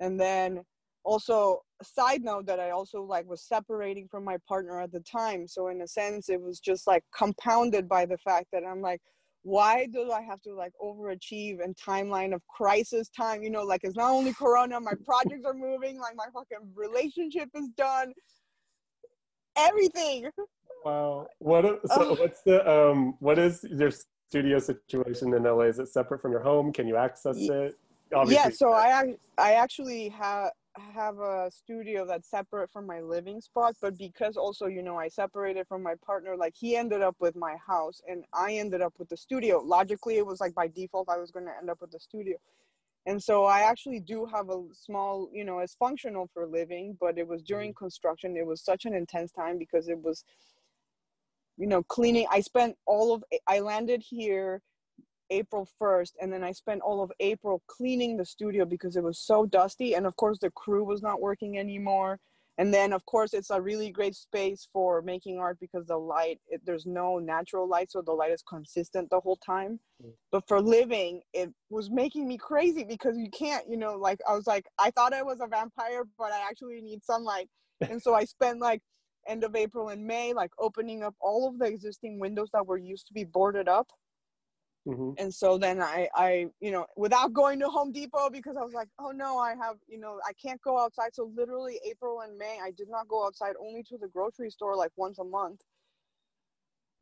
And 0.00 0.18
then 0.18 0.62
also 1.04 1.62
a 1.80 1.84
side 1.84 2.22
note 2.22 2.46
that 2.46 2.60
i 2.60 2.70
also 2.70 3.02
like 3.02 3.26
was 3.26 3.42
separating 3.42 4.06
from 4.08 4.24
my 4.24 4.36
partner 4.46 4.80
at 4.80 4.92
the 4.92 5.00
time. 5.00 5.46
So 5.46 5.68
in 5.68 5.80
a 5.82 5.88
sense 5.88 6.28
it 6.28 6.40
was 6.40 6.60
just 6.60 6.86
like 6.86 7.04
compounded 7.16 7.88
by 7.88 8.06
the 8.06 8.18
fact 8.18 8.48
that 8.52 8.64
i'm 8.64 8.80
like 8.80 9.00
why 9.42 9.86
do 9.86 10.12
i 10.12 10.20
have 10.20 10.40
to 10.42 10.54
like 10.54 10.72
overachieve 10.82 11.62
and 11.64 11.74
timeline 11.76 12.34
of 12.34 12.42
crisis 12.46 13.08
time? 13.08 13.42
You 13.42 13.50
know 13.50 13.62
like 13.62 13.80
it's 13.84 13.96
not 13.96 14.10
only 14.10 14.32
corona 14.32 14.78
my 14.80 14.92
projects 15.04 15.44
are 15.46 15.54
moving 15.54 15.98
like 15.98 16.14
my 16.16 16.26
fucking 16.32 16.68
relationship 16.74 17.48
is 17.54 17.68
done. 17.76 18.12
Everything. 19.56 20.30
Wow. 20.84 21.26
What 21.38 21.80
so 21.86 22.14
what's 22.14 22.42
the 22.42 22.68
um 22.70 23.16
what 23.20 23.38
is 23.38 23.64
your 23.70 23.90
studio 24.28 24.58
situation 24.58 25.34
in 25.34 25.42
la 25.42 25.60
is 25.60 25.78
it 25.78 25.88
separate 25.88 26.20
from 26.20 26.32
your 26.32 26.42
home? 26.42 26.72
Can 26.72 26.86
you 26.86 26.96
access 26.96 27.36
it? 27.38 27.76
Obviously, 28.12 28.50
yeah 28.50 28.50
so 28.50 28.72
i 28.72 29.04
i 29.38 29.52
actually 29.52 30.08
have 30.08 30.50
have 30.78 31.18
a 31.18 31.50
studio 31.50 32.06
that's 32.06 32.30
separate 32.30 32.70
from 32.70 32.86
my 32.86 33.00
living 33.00 33.40
spot 33.40 33.74
but 33.82 33.98
because 33.98 34.36
also 34.36 34.66
you 34.66 34.82
know 34.82 34.96
i 34.96 35.08
separated 35.08 35.66
from 35.66 35.82
my 35.82 35.94
partner 36.04 36.36
like 36.36 36.54
he 36.56 36.76
ended 36.76 37.02
up 37.02 37.16
with 37.18 37.34
my 37.34 37.56
house 37.66 38.00
and 38.08 38.24
i 38.32 38.52
ended 38.52 38.80
up 38.80 38.94
with 38.98 39.08
the 39.08 39.16
studio. 39.16 39.58
Logically 39.58 40.18
it 40.18 40.26
was 40.26 40.40
like 40.40 40.54
by 40.54 40.68
default 40.68 41.08
i 41.08 41.16
was 41.16 41.30
going 41.30 41.46
to 41.46 41.56
end 41.58 41.70
up 41.70 41.80
with 41.80 41.90
the 41.90 41.98
studio. 41.98 42.36
And 43.06 43.20
so 43.20 43.44
i 43.44 43.60
actually 43.60 44.00
do 44.00 44.26
have 44.32 44.48
a 44.50 44.62
small 44.72 45.28
you 45.32 45.44
know 45.44 45.58
it's 45.58 45.74
functional 45.74 46.28
for 46.32 46.46
living 46.46 46.96
but 47.00 47.18
it 47.18 47.26
was 47.26 47.42
during 47.42 47.70
mm-hmm. 47.70 47.84
construction 47.84 48.36
it 48.36 48.46
was 48.46 48.62
such 48.62 48.84
an 48.84 48.94
intense 48.94 49.32
time 49.32 49.58
because 49.58 49.88
it 49.88 50.00
was 50.00 50.24
you 51.56 51.66
know 51.66 51.82
cleaning. 51.82 52.26
I 52.30 52.40
spent 52.40 52.76
all 52.86 53.12
of 53.12 53.24
i 53.48 53.58
landed 53.58 54.02
here 54.08 54.62
April 55.30 55.68
1st 55.80 56.12
and 56.20 56.32
then 56.32 56.44
I 56.44 56.52
spent 56.52 56.82
all 56.82 57.02
of 57.02 57.12
April 57.20 57.62
cleaning 57.66 58.16
the 58.16 58.24
studio 58.24 58.64
because 58.64 58.96
it 58.96 59.02
was 59.02 59.18
so 59.18 59.46
dusty 59.46 59.94
and 59.94 60.06
of 60.06 60.16
course 60.16 60.38
the 60.38 60.50
crew 60.50 60.84
was 60.84 61.02
not 61.02 61.20
working 61.20 61.58
anymore. 61.58 62.18
And 62.58 62.74
then 62.74 62.92
of 62.92 63.06
course 63.06 63.32
it's 63.32 63.50
a 63.50 63.60
really 63.60 63.90
great 63.90 64.14
space 64.14 64.68
for 64.72 65.00
making 65.02 65.38
art 65.38 65.58
because 65.60 65.86
the 65.86 65.96
light 65.96 66.40
it, 66.48 66.60
there's 66.64 66.84
no 66.84 67.18
natural 67.18 67.68
light 67.68 67.90
so 67.90 68.02
the 68.02 68.12
light 68.12 68.32
is 68.32 68.42
consistent 68.42 69.08
the 69.10 69.20
whole 69.20 69.36
time. 69.36 69.80
Mm. 70.02 70.12
but 70.32 70.46
for 70.48 70.60
living 70.60 71.22
it 71.32 71.50
was 71.70 71.90
making 71.90 72.26
me 72.26 72.36
crazy 72.36 72.84
because 72.84 73.16
you 73.16 73.30
can't 73.30 73.64
you 73.68 73.76
know 73.76 73.96
like 73.96 74.20
I 74.28 74.34
was 74.34 74.46
like 74.46 74.66
I 74.78 74.90
thought 74.90 75.14
I 75.14 75.22
was 75.22 75.38
a 75.40 75.46
vampire 75.46 76.04
but 76.18 76.32
I 76.32 76.40
actually 76.48 76.80
need 76.80 77.04
sunlight. 77.04 77.48
And 77.80 78.02
so 78.02 78.14
I 78.14 78.24
spent 78.24 78.60
like 78.60 78.82
end 79.26 79.44
of 79.44 79.54
April 79.54 79.88
and 79.88 80.04
May 80.04 80.32
like 80.32 80.50
opening 80.58 81.02
up 81.02 81.14
all 81.20 81.48
of 81.48 81.58
the 81.58 81.66
existing 81.66 82.18
windows 82.18 82.48
that 82.52 82.66
were 82.66 82.78
used 82.78 83.06
to 83.06 83.14
be 83.14 83.24
boarded 83.24 83.68
up 83.68 83.88
Mm-hmm. 84.86 85.12
And 85.18 85.32
so 85.32 85.58
then 85.58 85.82
I, 85.82 86.08
I, 86.14 86.46
you 86.60 86.70
know, 86.70 86.86
without 86.96 87.32
going 87.32 87.60
to 87.60 87.68
Home 87.68 87.92
Depot 87.92 88.30
because 88.30 88.56
I 88.56 88.64
was 88.64 88.72
like, 88.72 88.88
oh 88.98 89.10
no, 89.10 89.38
I 89.38 89.50
have, 89.50 89.76
you 89.86 89.98
know, 89.98 90.18
I 90.26 90.32
can't 90.32 90.60
go 90.62 90.78
outside. 90.80 91.10
So 91.14 91.30
literally 91.36 91.78
April 91.86 92.20
and 92.20 92.36
May, 92.38 92.58
I 92.62 92.70
did 92.70 92.88
not 92.88 93.06
go 93.06 93.26
outside, 93.26 93.52
only 93.60 93.82
to 93.84 93.98
the 93.98 94.08
grocery 94.08 94.50
store 94.50 94.76
like 94.76 94.92
once 94.96 95.18
a 95.18 95.24
month. 95.24 95.60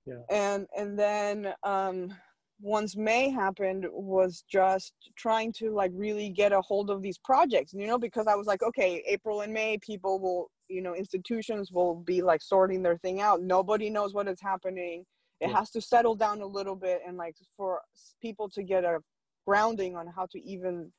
Yeah. 0.07 0.23
And 0.31 0.67
and 0.77 0.99
then 0.99 1.53
um, 1.63 2.15
once 2.61 2.97
May 2.97 3.31
happened 3.31 3.87
was 3.91 4.43
just 4.51 4.93
trying 5.17 5.53
to 5.55 5.71
like 5.71 5.93
really 5.95 6.31
get 6.31 6.53
a 6.53 6.61
hold 6.63 6.91
of 6.91 7.03
these 7.03 7.19
projects, 7.19 7.73
you 7.73 7.87
know, 7.87 7.99
because 7.99 8.27
I 8.27 8.35
was 8.35 8.47
like, 8.47 8.63
okay, 8.63 9.05
April 9.07 9.43
and 9.43 9.53
May, 9.53 9.79
people 9.79 10.19
will, 10.19 10.51
you 10.69 10.83
know, 10.83 10.95
institutions 10.95 11.71
will 11.71 11.95
be 11.95 12.23
like 12.23 12.43
sorting 12.43 12.83
their 12.83 12.97
thing 12.99 13.21
out. 13.21 13.43
Nobody 13.43 13.91
knows 13.91 14.15
what 14.15 14.27
is 14.27 14.41
happening. 14.41 15.05
It 15.41 15.51
has 15.51 15.71
to 15.71 15.81
settle 15.81 16.15
down 16.15 16.41
a 16.41 16.47
little 16.47 16.75
bit 16.75 17.01
and 17.07 17.17
like 17.17 17.37
for 17.57 17.81
people 18.21 18.49
to 18.51 18.63
get 18.63 18.85
a 18.85 18.99
grounding 19.47 19.97
on 19.97 20.07
how 20.07 20.27
to 20.27 20.41
even 20.43 20.93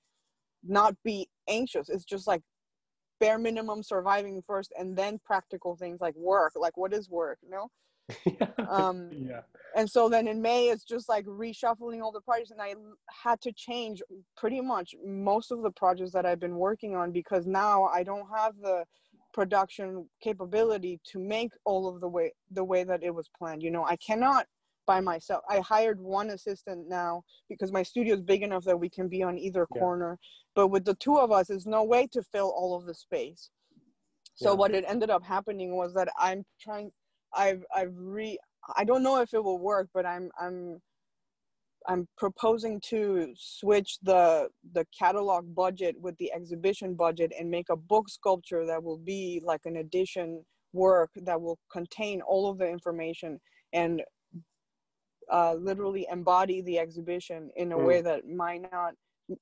not 0.63 0.95
be 1.03 1.27
anxious. 1.47 1.89
It's 1.89 2.05
just 2.05 2.27
like 2.27 2.41
bare 3.19 3.37
minimum 3.37 3.83
surviving 3.83 4.41
first 4.45 4.71
and 4.77 4.97
then 4.97 5.19
practical 5.25 5.75
things 5.75 5.99
like 5.99 6.15
work. 6.15 6.53
Like 6.55 6.77
what 6.77 6.93
is 6.93 7.09
work, 7.09 7.39
you 7.41 7.49
know? 7.49 7.69
Um, 8.67 9.09
yeah. 9.11 9.41
and 9.75 9.89
so 9.89 10.09
then 10.09 10.27
in 10.27 10.41
may 10.41 10.69
it's 10.69 10.83
just 10.83 11.09
like 11.09 11.25
reshuffling 11.25 12.03
all 12.03 12.11
the 12.11 12.21
projects 12.21 12.51
and 12.51 12.61
i 12.61 12.75
had 13.23 13.41
to 13.41 13.51
change 13.51 14.03
pretty 14.37 14.61
much 14.61 14.93
most 15.03 15.51
of 15.51 15.63
the 15.63 15.71
projects 15.71 16.11
that 16.11 16.25
i've 16.25 16.39
been 16.39 16.55
working 16.55 16.95
on 16.95 17.11
because 17.11 17.47
now 17.47 17.85
i 17.85 18.03
don't 18.03 18.27
have 18.35 18.53
the 18.61 18.83
production 19.39 20.05
capability 20.21 20.99
to 21.09 21.17
make 21.17 21.53
all 21.63 21.87
of 21.87 22.01
the 22.01 22.07
way 22.09 22.29
the 22.51 22.63
way 22.71 22.83
that 22.83 23.01
it 23.01 23.15
was 23.15 23.29
planned 23.37 23.63
you 23.63 23.71
know 23.71 23.85
i 23.85 23.95
cannot 23.95 24.45
by 24.85 24.99
myself 24.99 25.41
i 25.49 25.59
hired 25.59 25.97
one 25.97 26.31
assistant 26.31 26.89
now 26.89 27.23
because 27.47 27.71
my 27.71 27.81
studio 27.81 28.15
is 28.15 28.21
big 28.21 28.43
enough 28.43 28.65
that 28.65 28.77
we 28.77 28.89
can 28.89 29.07
be 29.07 29.23
on 29.23 29.37
either 29.39 29.65
Yeah. 29.73 29.79
corner 29.79 30.19
but 30.55 30.67
with 30.67 30.83
the 30.83 30.95
two 30.95 31.17
of 31.17 31.31
us 31.31 31.47
there's 31.47 31.65
no 31.65 31.85
way 31.85 32.05
to 32.05 32.21
fill 32.21 32.49
all 32.53 32.75
of 32.75 32.85
the 32.85 32.93
space 32.93 33.49
so 34.35 34.51
Yeah. 34.51 34.57
what 34.57 34.73
it 34.73 34.83
ended 34.85 35.09
up 35.09 35.23
happening 35.23 35.73
was 35.77 35.93
that 35.93 36.09
i'm 36.19 36.43
trying 36.59 36.91
i've 37.33 37.63
i've 37.73 37.93
re 37.95 38.37
I 38.75 38.83
don't 38.83 39.03
know 39.03 39.21
if 39.21 39.33
it 39.33 39.43
will 39.43 39.57
work, 39.57 39.87
but 39.93 40.05
I'm 40.05 40.29
I'm 40.39 40.81
I'm 41.89 42.07
proposing 42.17 42.79
to 42.89 43.33
switch 43.35 43.97
the 44.03 44.49
the 44.73 44.85
catalog 44.97 45.53
budget 45.55 45.95
with 45.99 46.15
the 46.17 46.31
exhibition 46.31 46.93
budget 46.93 47.33
and 47.37 47.49
make 47.49 47.69
a 47.69 47.75
book 47.75 48.07
sculpture 48.09 48.65
that 48.67 48.81
will 48.83 48.99
be 48.99 49.41
like 49.43 49.61
an 49.65 49.77
edition 49.77 50.45
work 50.71 51.09
that 51.15 51.41
will 51.41 51.57
contain 51.71 52.21
all 52.21 52.47
of 52.49 52.59
the 52.59 52.67
information 52.69 53.39
and 53.73 54.03
uh, 55.31 55.55
literally 55.55 56.07
embody 56.11 56.61
the 56.61 56.77
exhibition 56.77 57.49
in 57.55 57.71
a 57.71 57.77
Mm. 57.77 57.85
way 57.87 58.01
that 58.01 58.27
might 58.27 58.61
not 58.71 58.93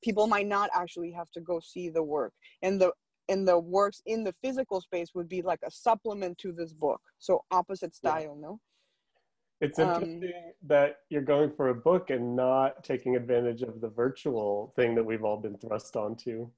people 0.02 0.28
might 0.28 0.48
not 0.48 0.70
actually 0.74 1.12
have 1.12 1.30
to 1.32 1.42
go 1.42 1.60
see 1.60 1.90
the 1.90 2.04
work 2.04 2.34
and 2.62 2.80
the 2.80 2.92
and 3.30 3.46
the 3.46 3.60
works 3.60 4.02
in 4.06 4.24
the 4.24 4.34
physical 4.42 4.80
space 4.80 5.10
would 5.14 5.28
be 5.28 5.42
like 5.42 5.60
a 5.66 5.72
supplement 5.72 6.38
to 6.38 6.52
this 6.54 6.74
book 6.74 7.02
so 7.20 7.44
opposite 7.52 7.94
Yeah. 7.94 7.98
style 8.00 8.36
no 8.36 8.60
It's 9.62 9.80
Um, 9.80 10.24
interesting 10.24 10.54
that 10.64 11.02
you're 11.10 11.22
going 11.24 11.52
for 11.56 11.70
a 11.70 11.76
book 11.76 12.10
and 12.10 12.36
not 12.36 12.84
taking 12.84 13.16
advantage 13.16 13.62
of 13.64 13.82
the 13.82 13.90
virtual 13.90 14.74
thing 14.76 14.96
that 14.96 15.04
we've 15.04 15.24
all 15.24 15.38
been 15.38 15.58
thrust 15.58 15.96
onto. 15.96 16.52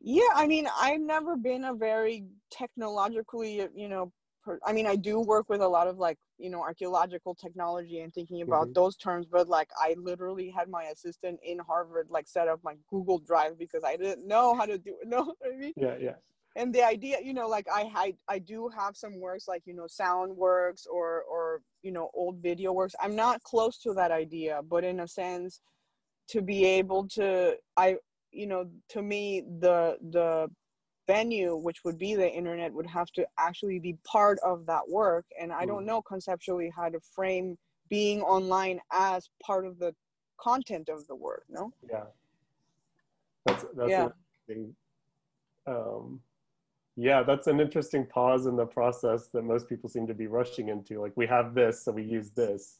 Yeah, 0.00 0.28
I 0.34 0.46
mean, 0.46 0.66
I've 0.80 1.00
never 1.00 1.36
been 1.36 1.64
a 1.64 1.74
very 1.74 2.24
technologically, 2.50 3.68
you 3.74 3.88
know, 3.88 4.12
per, 4.42 4.58
I 4.64 4.72
mean, 4.72 4.86
I 4.86 4.96
do 4.96 5.20
work 5.20 5.48
with 5.50 5.60
a 5.60 5.68
lot 5.68 5.88
of 5.88 5.98
like, 5.98 6.18
you 6.38 6.48
know, 6.48 6.62
archaeological 6.62 7.34
technology 7.34 8.00
and 8.00 8.12
thinking 8.12 8.40
about 8.42 8.70
Mhm. 8.70 8.74
those 8.74 8.96
terms, 8.96 9.26
but 9.26 9.48
like, 9.48 9.68
I 9.76 9.94
literally 9.98 10.50
had 10.50 10.68
my 10.70 10.84
assistant 10.84 11.38
in 11.42 11.58
Harvard 11.58 12.06
like 12.10 12.28
set 12.28 12.48
up 12.48 12.60
my 12.64 12.76
Google 12.88 13.18
Drive 13.18 13.58
because 13.58 13.84
I 13.84 13.96
didn't 13.96 14.26
know 14.26 14.54
how 14.54 14.64
to 14.66 14.78
do 14.78 14.96
it. 15.02 15.08
No, 15.08 15.34
I 15.44 15.56
mean, 15.56 15.74
Yeah, 15.76 15.96
yeah. 15.98 16.16
And 16.56 16.74
the 16.74 16.82
idea, 16.84 17.18
you 17.22 17.32
know, 17.34 17.48
like 17.48 17.66
I, 17.72 17.90
I, 17.94 18.14
I 18.28 18.38
do 18.38 18.68
have 18.76 18.96
some 18.96 19.20
works 19.20 19.46
like, 19.46 19.62
you 19.66 19.74
know, 19.74 19.86
sound 19.86 20.36
works 20.36 20.86
or, 20.86 21.22
or, 21.22 21.62
you 21.82 21.92
know, 21.92 22.10
old 22.14 22.38
video 22.42 22.72
works. 22.72 22.94
I'm 23.00 23.14
not 23.14 23.42
close 23.42 23.78
to 23.82 23.92
that 23.94 24.10
idea, 24.10 24.60
but 24.68 24.84
in 24.84 25.00
a 25.00 25.08
sense, 25.08 25.60
to 26.28 26.42
be 26.42 26.64
able 26.64 27.08
to, 27.08 27.56
I, 27.76 27.96
you 28.32 28.46
know, 28.46 28.68
to 28.90 29.02
me, 29.02 29.42
the, 29.60 29.96
the 30.10 30.48
venue, 31.06 31.56
which 31.56 31.78
would 31.84 31.98
be 31.98 32.14
the 32.14 32.30
internet, 32.30 32.72
would 32.72 32.86
have 32.86 33.10
to 33.12 33.26
actually 33.38 33.78
be 33.78 33.96
part 34.04 34.38
of 34.44 34.66
that 34.66 34.88
work. 34.88 35.26
And 35.40 35.52
I 35.52 35.66
don't 35.66 35.84
Mm. 35.84 35.86
know 35.86 36.02
conceptually 36.02 36.70
how 36.74 36.88
to 36.88 37.00
frame 37.14 37.56
being 37.88 38.22
online 38.22 38.80
as 38.92 39.28
part 39.42 39.66
of 39.66 39.78
the 39.78 39.94
content 40.40 40.88
of 40.88 41.06
the 41.06 41.16
work, 41.16 41.44
no? 41.48 41.72
Yeah. 41.88 42.04
That's 43.44 43.64
that's 43.74 43.90
Yeah. 43.90 44.08
interesting 44.46 44.76
um 45.66 46.20
yeah, 46.96 47.22
that's 47.22 47.46
an 47.46 47.60
interesting 47.60 48.06
pause 48.06 48.46
in 48.46 48.56
the 48.56 48.66
process 48.66 49.28
that 49.28 49.42
most 49.42 49.68
people 49.68 49.88
seem 49.88 50.06
to 50.06 50.14
be 50.14 50.26
rushing 50.26 50.68
into. 50.68 51.00
Like 51.00 51.12
we 51.16 51.26
have 51.26 51.54
this, 51.54 51.84
so 51.84 51.92
we 51.92 52.02
use 52.02 52.30
this. 52.30 52.78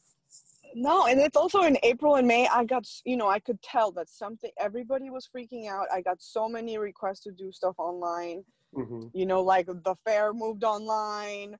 No, 0.74 1.06
and 1.06 1.20
it's 1.20 1.36
also 1.36 1.62
in 1.62 1.76
April 1.82 2.16
and 2.16 2.28
May. 2.28 2.46
I 2.46 2.64
got, 2.64 2.86
you 3.04 3.16
know, 3.16 3.28
I 3.28 3.40
could 3.40 3.60
tell 3.62 3.90
that 3.92 4.08
something, 4.08 4.50
everybody 4.58 5.10
was 5.10 5.28
freaking 5.34 5.68
out. 5.68 5.86
I 5.92 6.00
got 6.00 6.22
so 6.22 6.48
many 6.48 6.78
requests 6.78 7.20
to 7.20 7.32
do 7.32 7.50
stuff 7.50 7.74
online, 7.78 8.44
hmm 8.74 9.08
you 9.12 9.26
know, 9.26 9.42
like 9.42 9.66
the 9.66 9.96
fair 10.04 10.32
moved 10.32 10.62
online, 10.62 11.56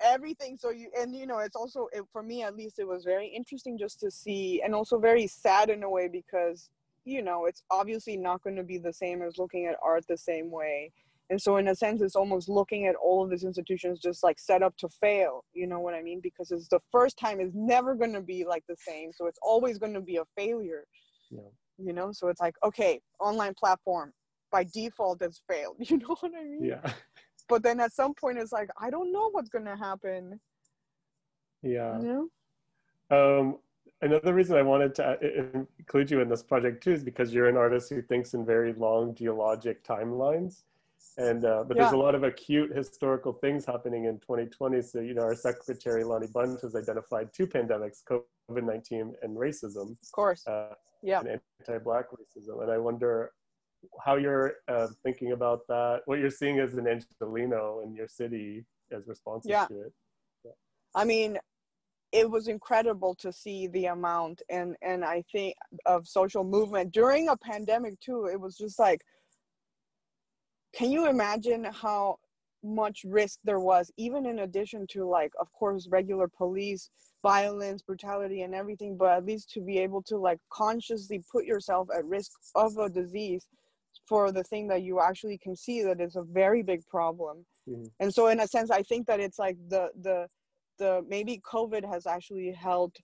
everything. 0.00 0.56
So 0.58 0.70
you, 0.70 0.88
and 0.98 1.14
you 1.14 1.26
know, 1.26 1.38
it's 1.38 1.56
also, 1.56 1.88
it, 1.92 2.04
for 2.10 2.22
me 2.22 2.42
at 2.42 2.56
least, 2.56 2.78
it 2.78 2.88
was 2.88 3.04
very 3.04 3.26
interesting 3.26 3.76
just 3.76 4.00
to 4.00 4.10
see, 4.10 4.62
and 4.62 4.74
also 4.74 4.98
very 4.98 5.26
sad 5.26 5.68
in 5.68 5.82
a 5.82 5.90
way 5.90 6.08
because, 6.08 6.70
you 7.04 7.22
know, 7.22 7.44
it's 7.46 7.62
obviously 7.70 8.16
not 8.16 8.42
going 8.42 8.56
to 8.56 8.62
be 8.62 8.78
the 8.78 8.92
same 8.92 9.20
as 9.20 9.36
looking 9.36 9.66
at 9.66 9.76
art 9.82 10.06
the 10.08 10.16
same 10.16 10.50
way. 10.50 10.90
And 11.30 11.40
so, 11.40 11.56
in 11.56 11.68
a 11.68 11.74
sense, 11.74 12.02
it's 12.02 12.16
almost 12.16 12.48
looking 12.48 12.86
at 12.86 12.94
all 12.96 13.24
of 13.24 13.30
these 13.30 13.44
institutions 13.44 14.00
just 14.00 14.22
like 14.22 14.38
set 14.38 14.62
up 14.62 14.76
to 14.78 14.88
fail. 14.88 15.44
You 15.54 15.66
know 15.66 15.80
what 15.80 15.94
I 15.94 16.02
mean? 16.02 16.20
Because 16.22 16.50
it's 16.50 16.68
the 16.68 16.80
first 16.90 17.18
time 17.18 17.40
it's 17.40 17.54
never 17.54 17.94
going 17.94 18.12
to 18.12 18.20
be 18.20 18.44
like 18.44 18.64
the 18.68 18.76
same. 18.76 19.12
So 19.12 19.26
it's 19.26 19.38
always 19.42 19.78
going 19.78 19.94
to 19.94 20.00
be 20.00 20.16
a 20.16 20.24
failure. 20.36 20.84
Yeah. 21.30 21.40
You 21.78 21.92
know, 21.92 22.12
so 22.12 22.28
it's 22.28 22.40
like, 22.40 22.54
okay, 22.64 23.00
online 23.18 23.54
platform 23.54 24.12
by 24.50 24.64
default 24.64 25.22
has 25.22 25.40
failed. 25.48 25.76
You 25.88 25.98
know 25.98 26.16
what 26.20 26.32
I 26.38 26.44
mean? 26.44 26.64
Yeah. 26.64 26.92
But 27.48 27.62
then 27.62 27.80
at 27.80 27.92
some 27.92 28.14
point, 28.14 28.38
it's 28.38 28.52
like, 28.52 28.68
I 28.80 28.90
don't 28.90 29.12
know 29.12 29.30
what's 29.30 29.48
going 29.48 29.64
to 29.64 29.76
happen. 29.76 30.38
Yeah. 31.62 31.98
You 31.98 32.28
know? 33.10 33.38
Um, 33.40 33.58
another 34.00 34.32
reason 34.34 34.56
I 34.56 34.62
wanted 34.62 34.94
to 34.96 35.04
uh, 35.04 35.16
include 35.78 36.10
you 36.10 36.20
in 36.20 36.28
this 36.28 36.42
project 36.42 36.82
too 36.82 36.92
is 36.92 37.02
because 37.02 37.34
you're 37.34 37.48
an 37.48 37.56
artist 37.56 37.90
who 37.90 38.02
thinks 38.02 38.34
in 38.34 38.44
very 38.44 38.72
long 38.74 39.14
geologic 39.14 39.84
timelines. 39.84 40.62
And 41.18 41.44
uh, 41.44 41.64
but 41.66 41.76
there's 41.76 41.92
a 41.92 41.96
lot 41.96 42.14
of 42.14 42.22
acute 42.22 42.74
historical 42.74 43.32
things 43.34 43.66
happening 43.66 44.04
in 44.06 44.18
2020. 44.20 44.80
So 44.82 45.00
you 45.00 45.14
know, 45.14 45.22
our 45.22 45.34
secretary 45.34 46.04
Lonnie 46.04 46.28
Bunch 46.32 46.62
has 46.62 46.74
identified 46.74 47.28
two 47.34 47.46
pandemics: 47.46 47.98
COVID-19 48.10 49.12
and 49.22 49.36
racism, 49.36 49.90
Of 50.02 50.12
course. 50.12 50.46
uh, 50.46 50.74
Yeah. 51.02 51.20
and 51.20 51.40
anti-black 51.60 52.06
racism. 52.12 52.62
And 52.62 52.70
I 52.70 52.78
wonder 52.78 53.32
how 54.04 54.16
you're 54.16 54.54
uh, 54.68 54.88
thinking 55.02 55.32
about 55.32 55.60
that. 55.68 56.02
What 56.06 56.18
you're 56.18 56.30
seeing 56.30 56.60
as 56.60 56.74
an 56.74 56.86
Angelino 56.86 57.80
in 57.84 57.94
your 57.94 58.08
city 58.08 58.64
as 58.90 59.06
responses 59.06 59.50
Yeah. 59.50 59.66
to 59.66 59.80
it. 59.82 59.92
yeah. 60.44 60.52
I 60.94 61.04
mean, 61.04 61.38
it 62.12 62.30
was 62.30 62.46
incredible 62.48 63.14
to 63.16 63.32
see 63.32 63.66
the 63.68 63.86
amount 63.86 64.42
and 64.50 64.76
and 64.82 65.04
I 65.04 65.24
think 65.32 65.56
of 65.86 66.06
social 66.06 66.44
movement 66.44 66.92
during 66.92 67.28
a 67.28 67.36
pandemic 67.36 67.98
too. 68.00 68.26
It 68.26 68.40
was 68.40 68.56
just 68.56 68.78
like, 68.78 69.02
can 70.74 70.90
you 70.90 71.08
imagine 71.08 71.64
how 71.64 72.16
much 72.62 73.04
risk 73.04 73.38
there 73.44 73.60
was, 73.60 73.90
even 73.96 74.24
in 74.26 74.40
addition 74.40 74.86
to 74.88 75.04
like, 75.04 75.32
of 75.40 75.52
course, 75.52 75.88
regular 75.90 76.28
police 76.28 76.90
violence, 77.22 77.82
brutality, 77.82 78.42
and 78.42 78.54
everything, 78.54 78.96
but 78.96 79.10
at 79.10 79.24
least 79.24 79.50
to 79.50 79.60
be 79.60 79.78
able 79.78 80.02
to 80.02 80.16
like 80.16 80.38
consciously 80.52 81.22
put 81.30 81.44
yourself 81.44 81.88
at 81.96 82.04
risk 82.04 82.30
of 82.54 82.76
a 82.78 82.88
disease 82.88 83.46
for 84.08 84.32
the 84.32 84.42
thing 84.44 84.66
that 84.68 84.82
you 84.82 85.00
actually 85.00 85.38
can 85.38 85.54
see 85.54 85.82
that 85.82 86.00
is 86.00 86.16
a 86.16 86.22
very 86.22 86.62
big 86.62 86.84
problem. 86.88 87.46
Mhm. 87.68 87.90
And 88.00 88.12
so, 88.12 88.26
in 88.28 88.40
a 88.40 88.48
sense, 88.48 88.70
I 88.70 88.82
think 88.82 89.06
that 89.06 89.20
it's 89.20 89.38
like 89.38 89.56
the 89.68 89.90
the 90.00 90.28
the 90.78 91.04
maybe 91.06 91.40
COVID 91.40 91.84
has 91.88 92.06
actually 92.06 92.50
helped 92.52 93.00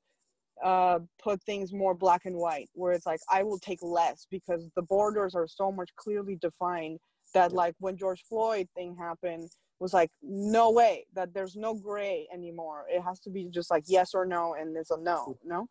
uh, 0.65 0.99
put 1.23 1.41
things 1.45 1.73
more 1.73 1.95
black 1.95 2.23
and 2.25 2.37
white, 2.37 2.69
where 2.75 2.93
it's 2.93 3.07
like 3.07 3.21
I 3.31 3.43
will 3.45 3.59
take 3.61 3.79
less 3.83 4.27
because 4.31 4.69
the 4.75 4.83
borders 4.83 5.35
are 5.37 5.47
so 5.47 5.71
much 5.71 5.91
clearly 5.97 6.37
defined 6.37 6.99
that 7.35 7.53
like 7.53 7.75
when 7.79 7.97
George 7.97 8.25
Floyd 8.29 8.69
thing 8.75 8.97
happened 8.97 9.51
was 9.81 9.93
like 9.95 10.11
no 10.23 10.71
way 10.71 11.07
that 11.15 11.33
there's 11.35 11.57
no 11.57 11.75
gray 11.75 12.27
anymore. 12.33 12.87
It 12.89 13.03
has 13.03 13.21
to 13.21 13.31
be 13.31 13.45
just 13.51 13.71
like 13.71 13.85
yes 13.87 14.15
or 14.15 14.27
no, 14.27 14.55
and 14.55 14.77
it's 14.77 14.91
a 14.91 14.97
no, 14.99 15.37
no. 15.45 15.69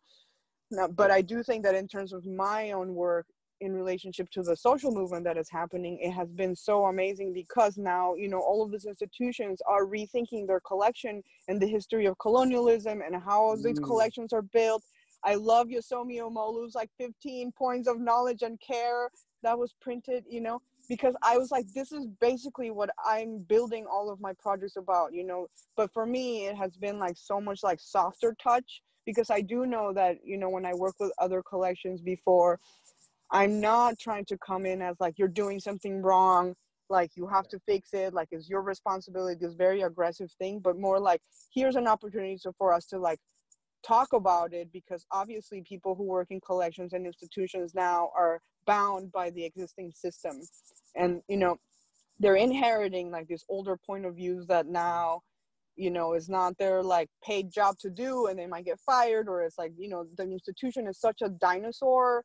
No, 0.70 0.88
but 0.88 1.10
I 1.10 1.22
do 1.22 1.42
think 1.42 1.64
that 1.64 1.74
in 1.74 1.88
terms 1.88 2.12
of 2.12 2.26
my 2.26 2.72
own 2.72 2.94
work 2.94 3.26
in 3.60 3.72
relationship 3.72 4.28
to 4.30 4.42
the 4.42 4.54
social 4.54 4.92
movement 4.92 5.24
that 5.24 5.36
is 5.38 5.48
happening, 5.50 5.98
it 6.00 6.12
has 6.12 6.30
been 6.30 6.54
so 6.54 6.84
amazing 6.86 7.32
because 7.32 7.76
now, 7.76 8.14
you 8.14 8.28
know, 8.28 8.40
all 8.40 8.62
of 8.62 8.70
these 8.70 8.84
institutions 8.84 9.60
are 9.66 9.84
rethinking 9.84 10.46
their 10.46 10.60
collection 10.60 11.22
and 11.48 11.60
the 11.60 11.66
history 11.66 12.06
of 12.06 12.16
colonialism 12.18 13.00
and 13.02 13.16
how 13.16 13.56
these 13.56 13.80
Mm. 13.80 13.84
collections 13.84 14.32
are 14.32 14.42
built. 14.42 14.84
I 15.24 15.34
love 15.34 15.68
Yesomi 15.68 16.18
Umolu's 16.20 16.74
like 16.74 16.90
15 16.98 17.50
points 17.52 17.88
of 17.88 17.98
knowledge 17.98 18.42
and 18.42 18.60
care 18.60 19.10
that 19.42 19.58
was 19.58 19.72
printed, 19.80 20.24
you 20.28 20.40
know. 20.40 20.60
Because 20.88 21.14
I 21.22 21.36
was 21.36 21.50
like, 21.50 21.66
this 21.74 21.92
is 21.92 22.06
basically 22.20 22.70
what 22.70 22.90
I'm 23.04 23.40
building 23.48 23.86
all 23.90 24.10
of 24.10 24.20
my 24.20 24.32
projects 24.38 24.76
about, 24.76 25.12
you 25.12 25.24
know. 25.24 25.48
But 25.76 25.92
for 25.92 26.06
me, 26.06 26.46
it 26.46 26.56
has 26.56 26.76
been 26.76 26.98
like 26.98 27.16
so 27.16 27.40
much 27.40 27.62
like 27.62 27.78
softer 27.80 28.34
touch 28.42 28.82
because 29.04 29.30
I 29.30 29.40
do 29.40 29.66
know 29.66 29.92
that, 29.92 30.18
you 30.24 30.38
know, 30.38 30.48
when 30.48 30.64
I 30.64 30.74
work 30.74 30.94
with 30.98 31.12
other 31.18 31.42
collections 31.42 32.00
before, 32.00 32.58
I'm 33.30 33.60
not 33.60 33.98
trying 33.98 34.24
to 34.26 34.38
come 34.38 34.64
in 34.64 34.80
as 34.80 34.96
like 35.00 35.18
you're 35.18 35.28
doing 35.28 35.60
something 35.60 36.02
wrong, 36.02 36.54
like 36.88 37.10
you 37.16 37.26
have 37.26 37.48
to 37.48 37.60
fix 37.66 37.92
it, 37.92 38.14
like 38.14 38.28
it's 38.30 38.48
your 38.48 38.62
responsibility, 38.62 39.38
this 39.38 39.54
very 39.54 39.82
aggressive 39.82 40.30
thing, 40.38 40.60
but 40.60 40.78
more 40.78 40.98
like 40.98 41.20
here's 41.54 41.76
an 41.76 41.86
opportunity 41.86 42.38
so 42.38 42.52
for 42.56 42.72
us 42.72 42.86
to 42.86 42.98
like 42.98 43.20
talk 43.86 44.12
about 44.12 44.52
it 44.52 44.72
because 44.72 45.06
obviously 45.12 45.62
people 45.62 45.94
who 45.94 46.04
work 46.04 46.28
in 46.30 46.40
collections 46.40 46.92
and 46.92 47.06
institutions 47.06 47.74
now 47.74 48.10
are 48.16 48.40
bound 48.66 49.12
by 49.12 49.30
the 49.30 49.44
existing 49.44 49.92
system 49.94 50.40
and 50.96 51.22
you 51.28 51.36
know 51.36 51.56
they're 52.20 52.36
inheriting 52.36 53.10
like 53.10 53.26
these 53.28 53.44
older 53.48 53.76
point 53.76 54.04
of 54.04 54.16
views 54.16 54.46
that 54.46 54.66
now 54.66 55.20
you 55.76 55.90
know 55.90 56.14
is 56.14 56.28
not 56.28 56.56
their 56.58 56.82
like 56.82 57.08
paid 57.24 57.50
job 57.50 57.76
to 57.78 57.88
do 57.88 58.26
and 58.26 58.38
they 58.38 58.46
might 58.46 58.64
get 58.64 58.80
fired 58.80 59.28
or 59.28 59.42
it's 59.42 59.58
like 59.58 59.72
you 59.76 59.88
know 59.88 60.06
the 60.16 60.24
institution 60.24 60.86
is 60.86 61.00
such 61.00 61.22
a 61.22 61.28
dinosaur 61.28 62.24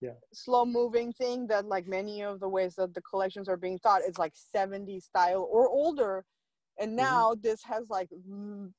yeah. 0.00 0.10
slow 0.32 0.64
moving 0.64 1.12
thing 1.12 1.46
that 1.46 1.66
like 1.66 1.86
many 1.86 2.22
of 2.22 2.40
the 2.40 2.48
ways 2.48 2.74
that 2.76 2.94
the 2.94 3.02
collections 3.02 3.48
are 3.48 3.56
being 3.56 3.78
taught 3.78 4.02
is 4.02 4.18
like 4.18 4.32
70 4.34 4.98
style 5.00 5.48
or 5.50 5.68
older 5.68 6.24
and 6.80 6.90
mm-hmm. 6.90 7.04
now 7.04 7.32
mm-hmm. 7.32 7.40
this 7.42 7.62
has 7.64 7.88
like 7.88 8.08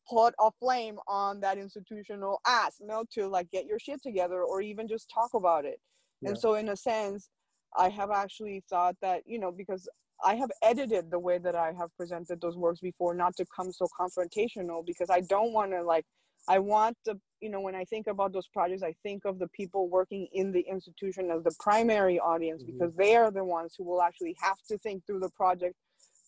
put 0.09 0.33
a 0.39 0.51
flame 0.59 0.97
on 1.07 1.39
that 1.39 1.57
institutional 1.57 2.39
ass 2.45 2.77
you 2.79 2.87
know 2.87 3.03
to 3.11 3.27
like 3.27 3.49
get 3.51 3.65
your 3.65 3.79
shit 3.79 4.01
together 4.01 4.43
or 4.43 4.61
even 4.61 4.87
just 4.87 5.09
talk 5.13 5.29
about 5.33 5.65
it 5.65 5.79
yeah. 6.21 6.29
and 6.29 6.37
so 6.37 6.55
in 6.55 6.69
a 6.69 6.75
sense 6.75 7.29
i 7.77 7.89
have 7.89 8.11
actually 8.11 8.63
thought 8.69 8.95
that 9.01 9.21
you 9.25 9.39
know 9.39 9.51
because 9.51 9.87
i 10.23 10.35
have 10.35 10.49
edited 10.61 11.09
the 11.11 11.19
way 11.19 11.37
that 11.37 11.55
i 11.55 11.71
have 11.77 11.89
presented 11.97 12.39
those 12.41 12.57
works 12.57 12.79
before 12.79 13.13
not 13.13 13.35
to 13.35 13.45
come 13.55 13.71
so 13.71 13.87
confrontational 13.99 14.85
because 14.85 15.09
i 15.09 15.21
don't 15.21 15.53
want 15.53 15.71
to 15.71 15.81
like 15.81 16.05
i 16.47 16.59
want 16.59 16.97
the 17.05 17.19
you 17.41 17.49
know 17.49 17.61
when 17.61 17.75
i 17.75 17.83
think 17.85 18.07
about 18.07 18.33
those 18.33 18.47
projects 18.47 18.83
i 18.83 18.93
think 19.03 19.25
of 19.25 19.39
the 19.39 19.47
people 19.49 19.89
working 19.89 20.27
in 20.33 20.51
the 20.51 20.61
institution 20.61 21.31
as 21.31 21.43
the 21.43 21.55
primary 21.59 22.19
audience 22.19 22.63
mm-hmm. 22.63 22.77
because 22.77 22.95
they 22.95 23.15
are 23.15 23.31
the 23.31 23.43
ones 23.43 23.73
who 23.77 23.83
will 23.83 24.01
actually 24.01 24.35
have 24.41 24.57
to 24.67 24.77
think 24.79 25.05
through 25.05 25.19
the 25.19 25.29
project 25.31 25.75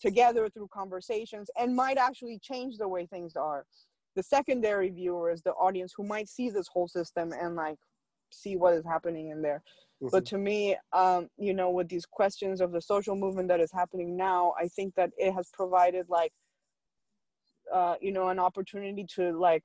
together 0.02 0.50
through 0.50 0.68
conversations 0.74 1.50
and 1.58 1.76
might 1.76 1.98
actually 1.98 2.40
change 2.40 2.78
the 2.78 2.88
way 2.88 3.06
things 3.06 3.36
are 3.36 3.66
the 4.16 4.24
secondary 4.24 4.90
viewer 4.90 5.30
is 5.30 5.42
the 5.42 5.52
audience 5.52 5.94
who 5.96 6.04
might 6.04 6.30
see 6.30 6.50
this 6.50 6.68
whole 6.68 6.88
system 6.88 7.34
and 7.34 7.56
like 7.56 7.78
see 8.36 8.56
what 8.56 8.74
is 8.74 8.86
happening 8.86 9.30
in 9.30 9.42
there. 9.42 9.62
Mm-hmm. 10.04 10.10
but 10.12 10.26
to 10.26 10.38
me 10.38 10.76
um, 10.92 11.30
you 11.38 11.54
know 11.54 11.70
with 11.70 11.88
these 11.88 12.06
questions 12.06 12.60
of 12.60 12.74
the 12.74 12.82
social 12.82 13.16
movement 13.16 13.48
that 13.48 13.62
is 13.62 13.72
happening 13.72 14.18
now 14.18 14.54
i 14.60 14.68
think 14.68 14.94
that 14.96 15.12
it 15.18 15.32
has 15.32 15.50
provided 15.54 16.06
like 16.10 16.34
uh, 17.74 17.96
you 18.02 18.12
know 18.12 18.28
an 18.28 18.38
opportunity 18.38 19.06
to 19.16 19.32
like 19.32 19.64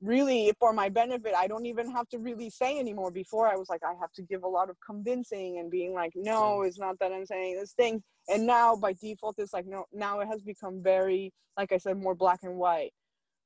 really 0.00 0.52
for 0.60 0.72
my 0.72 0.88
benefit 0.88 1.34
i 1.36 1.48
don't 1.48 1.66
even 1.66 1.90
have 1.90 2.08
to 2.08 2.18
really 2.18 2.48
say 2.48 2.78
anymore. 2.78 3.10
Before 3.10 3.48
i 3.48 3.56
was 3.56 3.68
like 3.68 3.82
i 3.84 3.92
have 4.00 4.12
to 4.12 4.22
give 4.22 4.44
a 4.44 4.48
lot 4.48 4.70
of 4.70 4.76
convincing 4.84 5.58
and 5.58 5.68
being 5.68 5.92
like 5.92 6.12
no 6.14 6.62
it's 6.62 6.78
not 6.78 6.96
that 7.00 7.12
i'm 7.12 7.26
saying 7.26 7.56
this 7.56 7.72
thing. 7.72 8.02
And 8.28 8.46
now 8.46 8.76
by 8.76 8.92
default 8.92 9.36
it's 9.38 9.52
like 9.52 9.66
no 9.66 9.86
now 9.92 10.20
it 10.20 10.26
has 10.26 10.42
become 10.42 10.80
very 10.80 11.32
like 11.56 11.72
i 11.72 11.78
said 11.78 11.96
more 11.98 12.14
black 12.14 12.40
and 12.44 12.56
white 12.56 12.92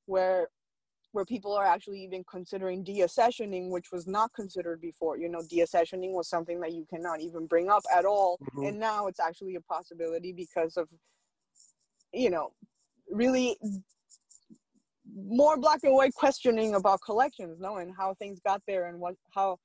where 0.04 0.48
where 1.16 1.24
people 1.24 1.54
are 1.54 1.64
actually 1.64 1.98
even 2.04 2.22
considering 2.30 2.84
deaccessioning 2.84 3.70
which 3.70 3.90
was 3.90 4.06
not 4.06 4.30
considered 4.34 4.82
before 4.82 5.16
you 5.16 5.30
know 5.30 5.40
deaccessioning 5.50 6.12
was 6.12 6.28
something 6.28 6.60
that 6.60 6.72
you 6.74 6.86
cannot 6.90 7.22
even 7.22 7.46
bring 7.46 7.70
up 7.70 7.82
at 7.96 8.04
all 8.04 8.36
mm-hmm. 8.36 8.66
and 8.66 8.78
now 8.78 9.06
it's 9.06 9.18
actually 9.18 9.54
a 9.54 9.60
possibility 9.62 10.30
because 10.30 10.76
of 10.76 10.86
you 12.12 12.28
know 12.28 12.52
really 13.10 13.56
more 15.16 15.56
black 15.56 15.80
and 15.84 15.94
white 15.94 16.12
questioning 16.12 16.74
about 16.74 17.00
collections 17.00 17.58
no 17.58 17.78
and 17.78 17.94
how 17.96 18.12
things 18.12 18.38
got 18.46 18.60
there 18.66 18.88
and 18.88 19.00
what 19.00 19.14
how 19.34 19.56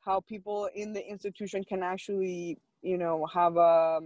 how 0.00 0.20
people 0.20 0.70
in 0.74 0.94
the 0.94 1.06
institution 1.06 1.62
can 1.62 1.82
actually 1.82 2.56
you 2.80 2.96
know 2.96 3.26
have 3.26 3.58
a 3.58 4.00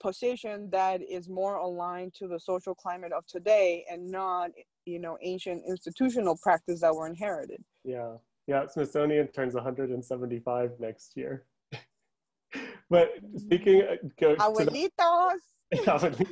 position 0.00 0.68
that 0.72 1.00
is 1.00 1.28
more 1.28 1.54
aligned 1.58 2.12
to 2.12 2.26
the 2.26 2.40
social 2.40 2.74
climate 2.74 3.12
of 3.12 3.24
today 3.26 3.84
and 3.88 4.10
not 4.10 4.50
you 4.86 4.98
know 4.98 5.16
ancient 5.22 5.62
institutional 5.66 6.36
practice 6.36 6.80
that 6.80 6.94
were 6.94 7.06
inherited 7.06 7.62
yeah 7.84 8.12
yeah 8.46 8.66
smithsonian 8.66 9.26
turns 9.28 9.54
175 9.54 10.70
next 10.78 11.16
year 11.16 11.44
but 12.90 13.10
speaking 13.36 13.82
uh, 13.82 13.96
go 14.20 14.36
Abuelitos. 14.36 15.40
To, 15.72 15.82
that, 15.84 16.26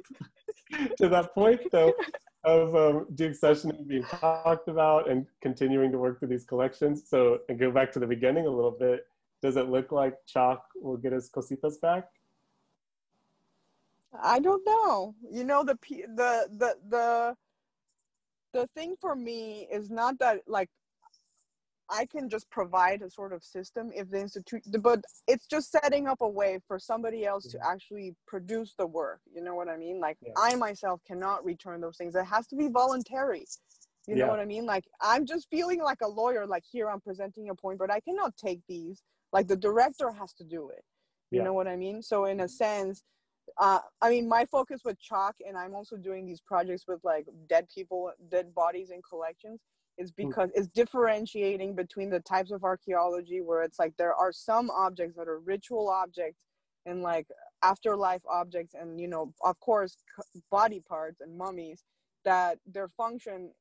to 0.99 1.09
that 1.09 1.35
point 1.35 1.61
though 1.73 1.93
of 2.45 2.75
um, 2.75 3.07
deaccessioning 3.15 3.87
being 3.87 4.05
talked 4.05 4.69
about 4.69 5.09
and 5.09 5.27
continuing 5.41 5.93
to 5.93 5.99
work 5.99 6.19
through 6.19 6.29
these 6.29 6.45
collections. 6.45 7.05
So, 7.07 7.39
and 7.49 7.59
go 7.59 7.71
back 7.71 7.93
to 7.93 8.01
the 8.01 8.07
beginning 8.07 8.47
a 8.47 8.51
little 8.51 8.73
bit, 8.73 9.07
does 9.41 9.57
it 9.57 9.69
look 9.69 9.93
like 9.93 10.15
Chac 10.27 10.59
will 10.75 10.97
get 10.97 11.13
his 11.13 11.31
cositas 11.31 11.81
back? 11.81 12.09
I 14.21 14.41
don't 14.41 14.65
know. 14.67 15.15
You 15.31 15.45
know, 15.45 15.65
the 15.65 15.79
the 15.89 16.49
the 16.51 16.77
the 16.89 17.37
the 18.53 18.69
thing 18.75 18.97
for 19.01 19.15
me 19.15 19.67
is 19.71 19.91
not 19.91 20.19
that 20.19 20.41
like 20.47 20.69
I 21.91 22.07
can 22.07 22.31
just 22.31 22.49
provide 22.51 23.03
a 23.03 23.11
sort 23.11 23.33
of 23.33 23.45
system 23.45 23.91
if 23.95 24.11
the 24.11 24.21
institute, 24.21 24.63
but 24.81 25.05
it's 25.29 25.47
just 25.47 25.71
setting 25.71 26.07
up 26.07 26.19
a 26.21 26.29
way 26.29 26.59
for 26.67 26.79
somebody 26.79 27.27
else 27.27 27.47
to 27.49 27.59
mm-hmm. 27.59 27.71
actually 27.71 28.15
produce 28.27 28.75
the 28.79 28.87
work. 28.87 29.21
You 29.35 29.43
know 29.43 29.55
what 29.55 29.69
I 29.69 29.77
mean? 29.77 30.01
Like 30.01 30.17
yeah. 30.23 30.33
I 30.37 30.55
myself 30.55 31.01
cannot 31.07 31.45
return 31.45 31.81
those 31.81 31.97
things. 31.97 32.15
It 32.15 32.25
has 32.25 32.47
to 32.49 32.57
be 32.57 32.69
voluntary. 32.69 33.45
You 34.07 34.17
yeah. 34.17 34.25
know 34.25 34.31
what 34.31 34.41
I 34.41 34.47
mean? 34.47 34.65
Like 34.65 34.85
I'm 35.01 35.27
just 35.27 35.49
feeling 35.51 35.83
like 35.83 35.99
a 36.03 36.09
lawyer. 36.09 36.47
Like 36.47 36.65
here, 36.71 36.89
I'm 36.89 37.01
presenting 37.01 37.51
a 37.51 37.55
point, 37.55 37.79
but 37.79 37.91
I 37.91 38.01
cannot 38.01 38.37
take 38.37 38.61
these. 38.69 39.03
Like 39.33 39.49
the 39.49 39.57
director 39.57 40.11
has 40.13 40.33
to 40.35 40.45
do 40.45 40.71
it. 40.71 40.85
You 41.31 41.39
yeah. 41.39 41.45
know 41.45 41.53
what 41.53 41.69
I 41.69 41.77
mean? 41.77 42.03
So 42.03 42.25
in 42.25 42.41
a 42.41 42.49
sense, 42.49 43.03
uh, 43.59 43.81
I 44.01 44.11
mean, 44.11 44.29
my 44.29 44.45
focus 44.47 44.83
with 44.85 45.01
Chac, 45.01 45.37
and 45.47 45.57
I'm 45.57 45.75
also 45.75 45.97
doing 45.97 46.27
these 46.27 46.41
projects 46.41 46.85
with 46.87 47.01
like 47.05 47.27
dead 47.49 47.69
people, 47.75 48.13
dead 48.31 48.55
bodies 48.55 48.91
in 48.91 49.01
collections 49.09 49.61
is 49.99 50.13
hmm. 50.17 50.29
because 50.29 50.51
it's 50.55 50.69
differentiating 50.69 51.75
between 51.75 52.11
the 52.11 52.21
types 52.21 52.51
of 52.51 52.65
archaeology 52.65 53.41
where 53.41 53.63
it's 53.63 53.79
like 53.79 53.95
there 53.97 54.15
are 54.15 54.33
some 54.33 54.71
objects 54.71 55.17
that 55.17 55.29
are 55.29 55.39
ritual 55.39 55.89
objects 55.89 56.41
and 56.87 57.03
like 57.03 57.27
afterlife 57.63 58.23
objects 58.29 58.75
and 58.75 59.01
you 59.01 59.07
know 59.07 59.33
of 59.45 59.59
course 59.61 59.97
body 60.51 60.83
parts 60.89 61.21
and 61.21 61.37
mummies 61.37 61.85
that 62.25 62.59
their 62.67 62.89
function 62.89 63.53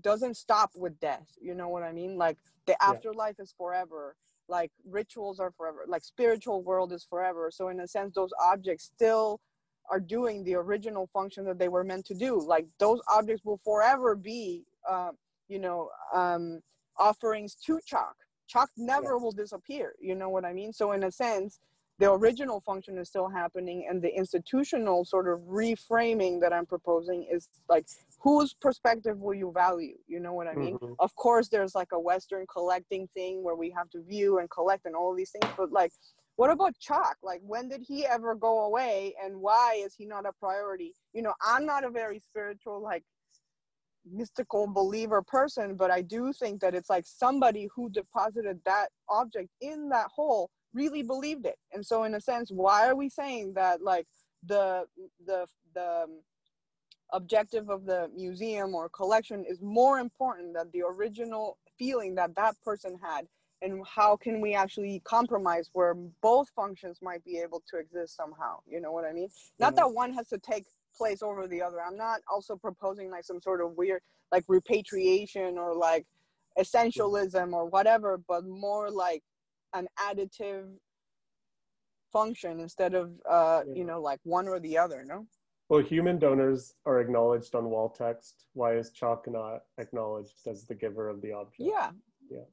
doesn't 0.00 0.36
stop 0.36 0.70
with 0.74 0.98
death 0.98 1.28
you 1.40 1.54
know 1.54 1.68
what 1.68 1.84
i 1.84 1.92
mean 1.92 2.18
like 2.18 2.36
the 2.66 2.82
afterlife 2.82 3.36
yeah. 3.38 3.44
is 3.44 3.54
forever 3.56 4.16
like 4.48 4.70
rituals 4.88 5.40
are 5.40 5.50
forever 5.56 5.84
like 5.88 6.04
spiritual 6.04 6.62
world 6.62 6.92
is 6.92 7.04
forever. 7.04 7.50
So 7.52 7.68
in 7.68 7.80
a 7.80 7.88
sense 7.88 8.14
those 8.14 8.30
objects 8.44 8.84
still 8.84 9.40
are 9.90 10.00
doing 10.00 10.44
the 10.44 10.54
original 10.54 11.08
function 11.12 11.44
that 11.44 11.58
they 11.58 11.68
were 11.68 11.84
meant 11.84 12.06
to 12.06 12.14
do. 12.14 12.40
Like 12.40 12.66
those 12.78 13.00
objects 13.10 13.44
will 13.44 13.58
forever 13.58 14.14
be 14.14 14.64
uh, 14.88 15.12
you 15.48 15.58
know 15.58 15.90
um, 16.14 16.60
offerings 16.98 17.54
to 17.66 17.80
Chac 17.86 18.14
Chac 18.46 18.68
never 18.76 19.14
yeah. 19.14 19.22
will 19.22 19.32
disappear 19.32 19.94
you 20.00 20.14
know 20.14 20.28
what 20.28 20.44
i 20.44 20.52
mean? 20.52 20.72
So 20.72 20.92
in 20.92 21.04
a 21.04 21.10
sense 21.10 21.60
the 21.98 22.10
original 22.10 22.60
function 22.60 22.98
is 22.98 23.08
still 23.08 23.28
happening 23.28 23.86
and 23.88 24.02
the 24.02 24.14
institutional 24.14 25.04
sort 25.04 25.28
of 25.28 25.38
reframing 25.40 26.40
that 26.40 26.52
i'm 26.52 26.66
proposing 26.66 27.26
is 27.30 27.48
like 27.68 27.86
whose 28.24 28.54
perspective 28.54 29.18
will 29.20 29.34
you 29.34 29.52
value 29.54 29.96
you 30.08 30.18
know 30.18 30.32
what 30.32 30.48
i 30.48 30.54
mean 30.54 30.76
mm-hmm. 30.78 30.94
of 30.98 31.14
course 31.14 31.48
there's 31.48 31.74
like 31.74 31.92
a 31.92 32.00
western 32.00 32.44
collecting 32.52 33.06
thing 33.14 33.44
where 33.44 33.54
we 33.54 33.70
have 33.70 33.88
to 33.90 34.02
view 34.02 34.38
and 34.38 34.50
collect 34.50 34.86
and 34.86 34.96
all 34.96 35.14
these 35.14 35.30
things 35.30 35.52
but 35.56 35.70
like 35.70 35.92
what 36.36 36.50
about 36.50 36.74
Chac 36.80 37.16
like 37.22 37.40
when 37.44 37.68
did 37.68 37.82
he 37.86 38.04
ever 38.06 38.34
go 38.34 38.64
away 38.64 39.14
and 39.22 39.36
why 39.36 39.80
is 39.84 39.94
he 39.96 40.04
not 40.04 40.26
a 40.26 40.32
priority 40.40 40.92
you 41.12 41.22
know 41.22 41.34
i'm 41.46 41.64
not 41.64 41.84
a 41.84 41.90
very 41.90 42.18
spiritual 42.18 42.82
like 42.82 43.04
mystical 44.10 44.66
believer 44.66 45.22
person, 45.22 45.76
but 45.76 45.90
I 45.90 46.02
do 46.02 46.32
think 46.32 46.60
that 46.60 46.74
it's 46.74 46.90
like 46.90 47.04
somebody 47.06 47.68
who 47.74 47.90
deposited 47.90 48.60
that 48.64 48.88
object 49.08 49.48
in 49.60 49.88
that 49.90 50.08
hole 50.14 50.50
really 50.72 51.02
believed 51.02 51.46
it. 51.46 51.56
And 51.72 51.84
so 51.84 52.04
in 52.04 52.14
a 52.14 52.20
sense, 52.20 52.50
why 52.50 52.88
are 52.88 52.96
we 52.96 53.08
saying 53.08 53.54
that 53.54 53.82
like 53.82 54.06
the 54.46 54.84
the 55.26 55.46
the 55.74 56.06
objective 57.12 57.68
of 57.70 57.84
the 57.84 58.10
museum 58.14 58.74
or 58.74 58.88
collection 58.88 59.44
is 59.48 59.60
more 59.62 59.98
important 59.98 60.54
than 60.54 60.70
the 60.72 60.82
original 60.82 61.58
feeling 61.78 62.14
that 62.16 62.34
that 62.34 62.56
person 62.64 62.98
had. 63.02 63.26
And 63.62 63.82
how 63.86 64.16
can 64.16 64.40
we 64.40 64.54
actually 64.54 65.00
compromise 65.04 65.70
where 65.72 65.94
both 66.20 66.48
functions 66.54 66.98
might 67.00 67.24
be 67.24 67.38
able 67.38 67.62
to 67.70 67.78
exist 67.78 68.16
somehow? 68.16 68.58
You 68.66 68.80
know 68.80 68.92
what 68.92 69.04
i 69.04 69.12
mean? 69.12 69.28
Not 69.58 69.74
that 69.76 69.90
one 69.92 70.12
has 70.12 70.28
to 70.28 70.38
take 70.38 70.66
place 70.96 71.22
over 71.22 71.46
the 71.48 71.62
other. 71.62 71.78
I'm 71.82 71.96
not 71.96 72.20
also 72.30 72.56
proposing 72.56 73.10
like 73.10 73.24
some 73.24 73.40
sort 73.40 73.60
of 73.62 73.76
weird 73.76 74.02
like 74.32 74.44
repatriation 74.48 75.56
or 75.58 75.74
like 75.74 76.06
essentialism 76.58 77.52
or 77.52 77.66
whatever, 77.66 78.18
but 78.28 78.44
more 78.44 78.90
like 78.90 79.22
an 79.72 79.88
additive 79.98 80.66
function 82.12 82.60
instead 82.60 82.94
of 82.94 83.10
uh 83.28 83.62
Yeah. 83.66 83.74
you 83.74 83.84
know 83.84 84.00
like 84.00 84.20
one 84.22 84.46
or 84.46 84.60
the 84.60 84.78
other 84.78 85.04
no 85.04 85.26
Well, 85.74 85.82
human 85.82 86.20
donors 86.20 86.74
are 86.86 87.00
acknowledged 87.00 87.56
on 87.56 87.68
wall 87.68 87.88
text. 87.88 88.46
Why 88.52 88.76
is 88.76 88.92
Chac 88.92 89.26
not 89.26 89.62
acknowledged 89.76 90.46
as 90.46 90.66
the 90.66 90.74
giver 90.76 91.08
of 91.08 91.20
the 91.20 91.32
object? 91.32 91.68
yeah 91.68 91.90
Yeah. 92.30 92.46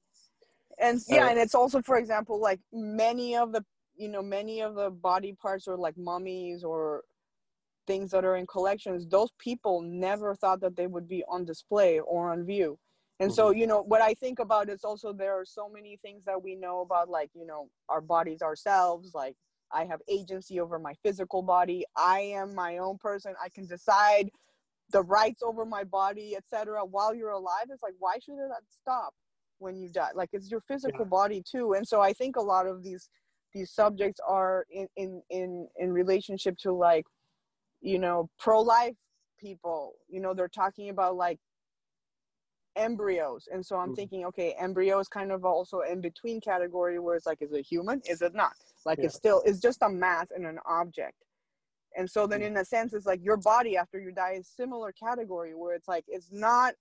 and 0.80 1.00
yeah 1.08 1.26
Uh, 1.26 1.30
and 1.30 1.38
it's 1.38 1.54
also 1.54 1.84
for 1.84 1.98
example 1.98 2.42
like 2.42 2.60
many 2.74 3.36
of 3.36 3.52
the 3.52 3.64
you 3.96 4.10
know 4.10 4.24
many 4.24 4.62
of 4.62 4.74
the 4.74 4.90
body 4.90 5.34
parts 5.40 5.68
or 5.68 5.78
like 5.78 5.96
mummies 6.00 6.64
or 6.64 7.04
things 7.86 8.10
that 8.10 8.26
are 8.26 8.38
in 8.38 8.48
collections 8.48 9.06
those 9.08 9.32
people 9.38 9.82
never 9.82 10.34
thought 10.34 10.60
that 10.62 10.76
they 10.76 10.88
would 10.88 11.08
be 11.08 11.24
on 11.28 11.46
display 11.46 12.00
or 12.00 12.32
on 12.32 12.44
view 12.44 12.80
and 13.20 13.32
so 13.32 13.52
you 13.52 13.68
know 13.68 13.82
what 13.84 14.02
i 14.02 14.14
think 14.16 14.40
about 14.40 14.68
is 14.68 14.84
also 14.84 15.14
there 15.14 15.36
are 15.40 15.46
so 15.46 15.70
many 15.70 16.00
things 16.02 16.24
that 16.26 16.42
we 16.42 16.56
know 16.56 16.82
about 16.82 17.08
like 17.08 17.30
you 17.36 17.46
know 17.46 17.70
our 17.88 18.02
bodies 18.02 18.42
ourselves 18.42 19.14
like 19.14 19.36
i 19.74 19.86
have 19.86 20.02
agency 20.08 20.60
over 20.60 20.80
my 20.80 20.94
physical 21.04 21.42
body. 21.42 21.86
I 21.96 22.20
am 22.22 22.56
my 22.56 22.78
own 22.80 22.98
person. 22.98 23.34
I 23.44 23.50
can 23.50 23.66
decide 23.68 24.30
the 24.92 25.04
rights 25.04 25.42
over 25.44 25.66
my 25.66 25.84
body 25.86 26.36
etc 26.36 26.84
while 26.86 27.14
you're 27.16 27.32
alive. 27.32 27.66
It's 27.70 27.84
like 27.84 27.96
why 28.00 28.16
should 28.20 28.38
that 28.38 28.64
stop 28.70 29.14
when 29.60 29.78
you 29.78 29.90
die? 29.90 30.10
Like 30.16 30.30
it's 30.34 30.52
your 30.52 30.62
physical 30.62 31.06
body 31.06 31.42
too. 31.50 31.74
And 31.74 31.88
so 31.88 32.02
i 32.02 32.14
think 32.14 32.36
a 32.36 32.42
lot 32.42 32.68
of 32.68 32.84
these 32.84 33.10
these 33.54 33.72
subjects 33.72 34.20
are 34.28 34.66
in 34.72 34.88
in 34.98 35.22
in 35.30 35.68
in 35.78 35.92
relationship 35.94 36.58
to 36.60 36.72
like 36.74 37.06
you 37.82 38.00
know 38.00 38.30
pro-life 38.40 38.96
people. 39.40 39.96
You 40.10 40.22
know 40.22 40.34
they're 40.34 40.48
talking 40.50 40.90
about 40.90 41.16
like 41.16 41.40
embryos. 42.76 43.48
And 43.52 43.66
so 43.66 43.78
i'm 43.78 43.92
Mhm. 43.92 43.96
thinking 43.96 44.26
okay 44.26 44.56
embryo 44.60 45.00
is 45.00 45.08
kind 45.10 45.32
of 45.32 45.46
also 45.46 45.82
in 45.82 46.02
between 46.02 46.40
category 46.42 47.00
where 47.00 47.16
it's 47.16 47.26
like 47.26 47.42
is 47.42 47.52
it 47.54 47.66
human? 47.66 48.02
Is 48.10 48.22
it 48.22 48.34
not 48.34 48.54
like 48.86 49.00
it's 49.00 49.16
still 49.16 49.42
it's 49.46 49.60
just 49.60 49.82
a 49.82 49.90
mass 49.90 50.32
and 50.32 50.46
an 50.46 50.60
object 50.66 51.16
and 51.98 52.10
so 52.10 52.26
then 52.28 52.42
Mhm. 52.42 52.48
in 52.48 52.58
a 52.58 52.66
sense 52.66 52.94
it's 52.94 53.06
like 53.06 53.24
your 53.24 53.38
body 53.38 53.78
after 53.78 54.00
you 54.00 54.12
die 54.12 54.34
is 54.34 54.48
similar 54.48 54.92
category 54.92 55.54
where 55.56 55.76
it's 55.76 55.88
like 55.88 56.06
it's 56.08 56.32
not 56.32 56.74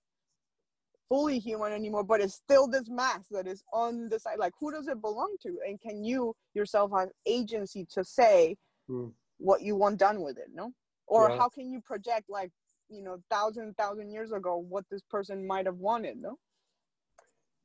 fully 1.09 1.39
human 1.39 1.73
anymore 1.73 2.03
but 2.03 2.21
it's 2.21 2.35
still 2.35 2.67
this 2.67 2.87
mass 2.89 3.27
that 3.29 3.45
is 3.47 3.63
on 3.73 4.07
the 4.09 4.19
side 4.19 4.39
like 4.39 4.53
who 4.59 4.71
does 4.71 4.87
it 4.87 5.01
belong 5.01 5.35
to 5.41 5.59
and 5.67 5.79
can 5.81 6.03
you 6.03 6.33
yourself 6.53 6.91
have 6.95 7.09
agency 7.25 7.85
to 7.85 8.03
say 8.03 8.57
Mm. 8.89 9.13
what 9.37 9.61
you 9.61 9.75
want 9.75 9.97
done 9.99 10.21
with 10.21 10.37
it 10.37 10.49
no 10.53 10.73
or 11.07 11.29
Yeah. 11.29 11.37
how 11.37 11.49
can 11.49 11.69
you 11.71 11.81
project 11.81 12.29
like 12.29 12.51
you 12.89 13.01
know 13.01 13.21
thousand 13.29 13.75
thousand 13.77 14.11
years 14.11 14.31
ago 14.31 14.57
what 14.57 14.85
this 14.89 15.01
person 15.09 15.45
might 15.45 15.65
have 15.65 15.77
wanted 15.77 16.17
no 16.17 16.37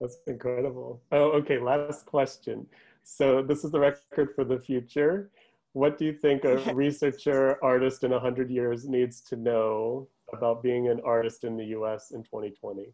That's 0.00 0.18
incredible. 0.26 1.00
Oh, 1.10 1.30
okay. 1.40 1.58
Last 1.58 2.04
question. 2.04 2.68
So 3.08 3.40
this 3.40 3.62
is 3.64 3.70
the 3.70 3.78
record 3.78 4.34
for 4.34 4.44
the 4.44 4.58
future. 4.58 5.30
What 5.74 5.96
do 5.96 6.04
you 6.04 6.12
think 6.12 6.44
a 6.44 6.56
researcher, 6.74 7.56
artist 7.62 8.02
in 8.02 8.10
100 8.10 8.50
years 8.50 8.88
needs 8.88 9.20
to 9.28 9.36
know 9.36 10.08
about 10.32 10.60
being 10.60 10.88
an 10.88 11.00
artist 11.04 11.44
in 11.44 11.56
the 11.56 11.66
US 11.66 12.10
in 12.10 12.24
2020? 12.24 12.92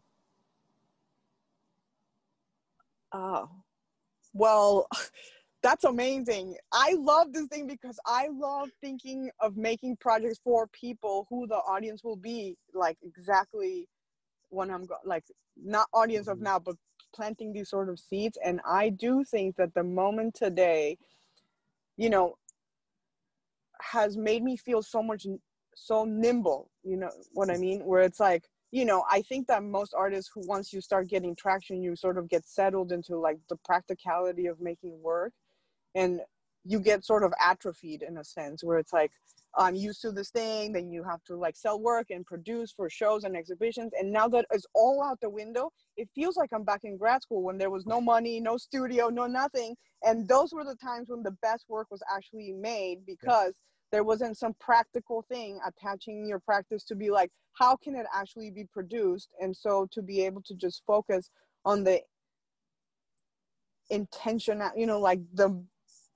Oh, 3.11 3.49
well, 4.33 4.87
that's 5.63 5.83
amazing. 5.83 6.57
I 6.71 6.95
love 6.99 7.33
this 7.33 7.47
thing 7.47 7.65
because 7.65 7.99
I 8.05 8.27
love 8.31 8.69
thinking 8.81 9.31
of 9.39 9.57
making 9.57 9.97
projects 9.97 10.39
for 10.43 10.67
people 10.67 11.25
who 11.27 11.47
the 11.47 11.55
audience 11.55 12.03
will 12.03 12.17
be 12.17 12.55
like 12.75 12.97
exactly 13.01 13.87
when 14.49 14.69
I'm 14.69 14.85
go- 14.85 14.97
like 15.05 15.23
not 15.55 15.87
audience 15.91 16.27
of 16.27 16.37
Mhm. 16.37 16.41
now, 16.43 16.59
but 16.59 16.75
planting 17.13 17.53
these 17.53 17.69
sort 17.69 17.89
of 17.89 17.99
seeds. 17.99 18.37
And 18.43 18.61
I 18.65 18.89
do 18.89 19.23
think 19.23 19.55
that 19.57 19.73
the 19.73 19.83
moment 19.83 20.35
today, 20.35 20.97
you 21.97 22.09
know, 22.09 22.35
has 23.81 24.17
made 24.17 24.43
me 24.43 24.57
feel 24.57 24.81
so 24.81 25.03
much 25.03 25.25
so 25.75 26.05
nimble. 26.05 26.69
You 26.83 26.97
know 26.97 27.09
what 27.33 27.49
I 27.49 27.57
mean? 27.57 27.81
Where 27.85 28.01
it's 28.01 28.19
like 28.19 28.43
you 28.71 28.85
know, 28.85 29.05
I 29.07 29.21
think 29.21 29.45
that 29.47 29.61
most 29.63 29.93
artists 29.95 30.31
who 30.33 30.41
once 30.47 30.73
you 30.73 30.81
start 30.81 31.07
getting 31.07 31.35
traction, 31.35 31.83
you 31.83 31.95
sort 31.95 32.17
of 32.17 32.27
get 32.27 32.43
settled 32.43 32.91
into 32.91 33.17
like 33.17 33.37
the 33.47 33.55
practicality 33.63 34.47
of 34.47 34.59
making 34.59 34.99
work 34.99 35.31
and 35.93 36.21
you 36.65 36.79
get 36.79 37.05
sort 37.05 37.23
of 37.23 37.33
atrophied 37.39 38.01
in 38.01 38.17
a 38.17 38.23
sense 38.23 38.63
where 38.63 38.77
it's 38.77 38.93
like 38.93 39.11
I'm 39.55 39.75
used 39.75 40.01
to 40.01 40.11
this 40.11 40.29
thing, 40.31 40.73
then 40.73 40.91
you 40.91 41.03
have 41.03 41.23
to 41.25 41.35
like 41.35 41.55
sell 41.55 41.79
work 41.79 42.07
and 42.09 42.25
produce 42.25 42.71
for 42.71 42.89
shows 42.89 43.23
and 43.23 43.35
exhibitions. 43.35 43.91
And 43.97 44.11
now 44.11 44.27
that 44.29 44.45
it's 44.51 44.65
all 44.73 45.03
out 45.03 45.19
the 45.21 45.29
window, 45.29 45.71
it 45.95 46.09
feels 46.15 46.37
like 46.37 46.49
I'm 46.53 46.63
back 46.63 46.81
in 46.83 46.97
grad 46.97 47.21
school 47.21 47.43
when 47.43 47.57
there 47.57 47.69
was 47.69 47.85
no 47.85 48.01
money, 48.01 48.39
no 48.39 48.57
studio, 48.57 49.09
no 49.09 49.27
nothing. 49.27 49.75
And 50.01 50.27
those 50.27 50.53
were 50.53 50.63
the 50.63 50.75
times 50.75 51.09
when 51.09 51.21
the 51.21 51.37
best 51.43 51.65
work 51.69 51.87
was 51.91 52.01
actually 52.13 52.51
made 52.51 53.05
because 53.05 53.55
there 53.91 54.03
wasn't 54.03 54.37
some 54.37 54.55
practical 54.59 55.23
thing 55.29 55.59
attaching 55.67 56.25
your 56.25 56.39
practice 56.39 56.83
to 56.85 56.95
be 56.95 57.11
like, 57.11 57.29
how 57.53 57.75
can 57.75 57.95
it 57.95 58.07
actually 58.13 58.49
be 58.49 58.65
produced? 58.73 59.29
And 59.39 59.55
so 59.55 59.87
to 59.91 60.01
be 60.01 60.25
able 60.25 60.41
to 60.47 60.55
just 60.55 60.81
focus 60.87 61.29
on 61.63 61.83
the 61.83 62.01
intention, 63.91 64.63
you 64.75 64.87
know, 64.87 64.99
like 64.99 65.19
the 65.35 65.63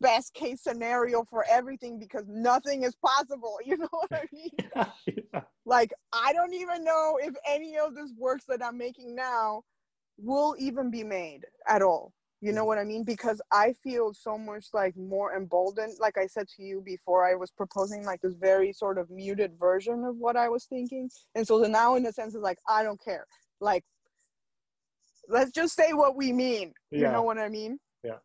best 0.01 0.33
case 0.33 0.61
scenario 0.61 1.23
for 1.29 1.45
everything 1.49 1.99
because 1.99 2.25
nothing 2.27 2.83
is 2.83 2.95
possible. 2.95 3.57
You 3.65 3.77
know 3.77 3.89
what 3.91 4.13
I 4.13 4.25
mean? 4.31 4.49
yeah. 5.33 5.41
Like, 5.65 5.91
I 6.13 6.31
don't 6.31 6.53
even 6.53 6.83
know 6.83 7.19
if 7.21 7.35
any 7.45 7.77
of 7.77 7.95
this 7.95 8.13
works 8.17 8.45
that 8.47 8.63
I'm 8.63 8.77
making 8.77 9.15
now 9.15 9.63
will 10.17 10.55
even 10.57 10.89
be 10.89 11.03
made 11.03 11.41
at 11.67 11.81
all. 11.81 12.13
You 12.39 12.53
know 12.53 12.63
mm. 12.63 12.67
what 12.67 12.77
I 12.77 12.83
mean? 12.83 13.03
Because 13.03 13.41
I 13.51 13.73
feel 13.83 14.13
so 14.13 14.37
much 14.37 14.67
like 14.73 14.95
more 14.95 15.35
emboldened. 15.35 15.93
Like 15.99 16.17
I 16.17 16.27
said 16.27 16.47
to 16.55 16.63
you 16.63 16.81
before, 16.85 17.29
I 17.29 17.35
was 17.35 17.51
proposing 17.51 18.05
like 18.05 18.21
this 18.21 18.35
very 18.35 18.71
sort 18.73 18.97
of 18.97 19.09
muted 19.09 19.53
version 19.59 20.05
of 20.05 20.15
what 20.17 20.37
I 20.37 20.47
was 20.49 20.65
thinking. 20.65 21.09
And 21.35 21.45
so 21.45 21.59
the 21.59 21.67
now, 21.67 21.95
in 21.95 22.05
a 22.05 22.13
sense, 22.13 22.35
is 22.35 22.41
like, 22.41 22.59
I 22.69 22.83
don't 22.83 23.03
care. 23.03 23.25
Like, 23.59 23.83
let's 25.27 25.51
just 25.51 25.75
say 25.75 25.93
what 25.93 26.15
we 26.15 26.31
mean. 26.31 26.73
You 26.91 27.03
know 27.03 27.23
what 27.23 27.37
I 27.37 27.49
mean? 27.49 27.79
Yeah. 28.03 28.17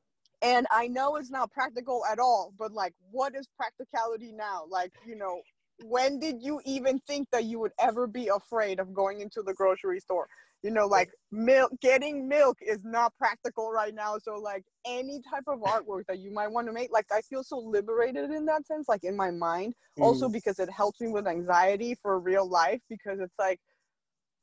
And 0.42 0.66
I 0.70 0.88
know 0.88 1.16
it's 1.16 1.30
not 1.30 1.52
practical 1.52 2.02
at 2.10 2.18
all, 2.18 2.52
but 2.58 2.72
like, 2.72 2.94
what 3.10 3.34
is 3.34 3.46
practicality 3.56 4.32
now? 4.32 4.64
Like, 4.68 4.92
you 5.06 5.14
know, 5.16 5.40
when 5.84 6.18
did 6.18 6.42
you 6.42 6.60
even 6.64 6.98
think 7.06 7.28
that 7.32 7.44
you 7.44 7.58
would 7.60 7.72
ever 7.80 8.06
be 8.06 8.28
afraid 8.28 8.80
of 8.80 8.92
going 8.92 9.20
into 9.20 9.42
the 9.42 9.54
grocery 9.54 10.00
store? 10.00 10.28
You 10.62 10.70
know, 10.70 10.86
like 10.86 11.10
milk, 11.32 11.72
getting 11.80 12.28
milk 12.28 12.58
is 12.60 12.84
not 12.84 13.12
practical 13.16 13.70
right 13.72 13.94
now. 13.94 14.18
So, 14.18 14.34
like, 14.36 14.64
any 14.86 15.20
type 15.32 15.44
of 15.48 15.60
artwork 15.62 16.06
that 16.08 16.18
you 16.18 16.32
might 16.32 16.48
want 16.48 16.66
to 16.68 16.72
make, 16.72 16.92
like, 16.92 17.06
I 17.12 17.20
feel 17.22 17.42
so 17.44 17.58
liberated 17.58 18.30
in 18.30 18.44
that 18.46 18.66
sense, 18.66 18.88
like 18.88 19.04
in 19.04 19.16
my 19.16 19.30
mind. 19.30 19.74
Also, 20.00 20.28
Mm. 20.28 20.32
because 20.32 20.58
it 20.60 20.70
helps 20.70 21.00
me 21.00 21.08
with 21.08 21.26
anxiety 21.26 21.96
for 22.00 22.18
real 22.20 22.48
life, 22.48 22.80
because 22.88 23.18
it's 23.20 23.34
like, 23.38 23.60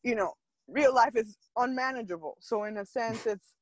you 0.04 0.16
know, 0.16 0.34
real 0.68 0.94
life 0.94 1.16
is 1.16 1.38
unmanageable. 1.58 2.38
So, 2.42 2.64
in 2.66 2.78
a 2.78 2.86
sense, 2.86 3.26
it's 3.26 3.54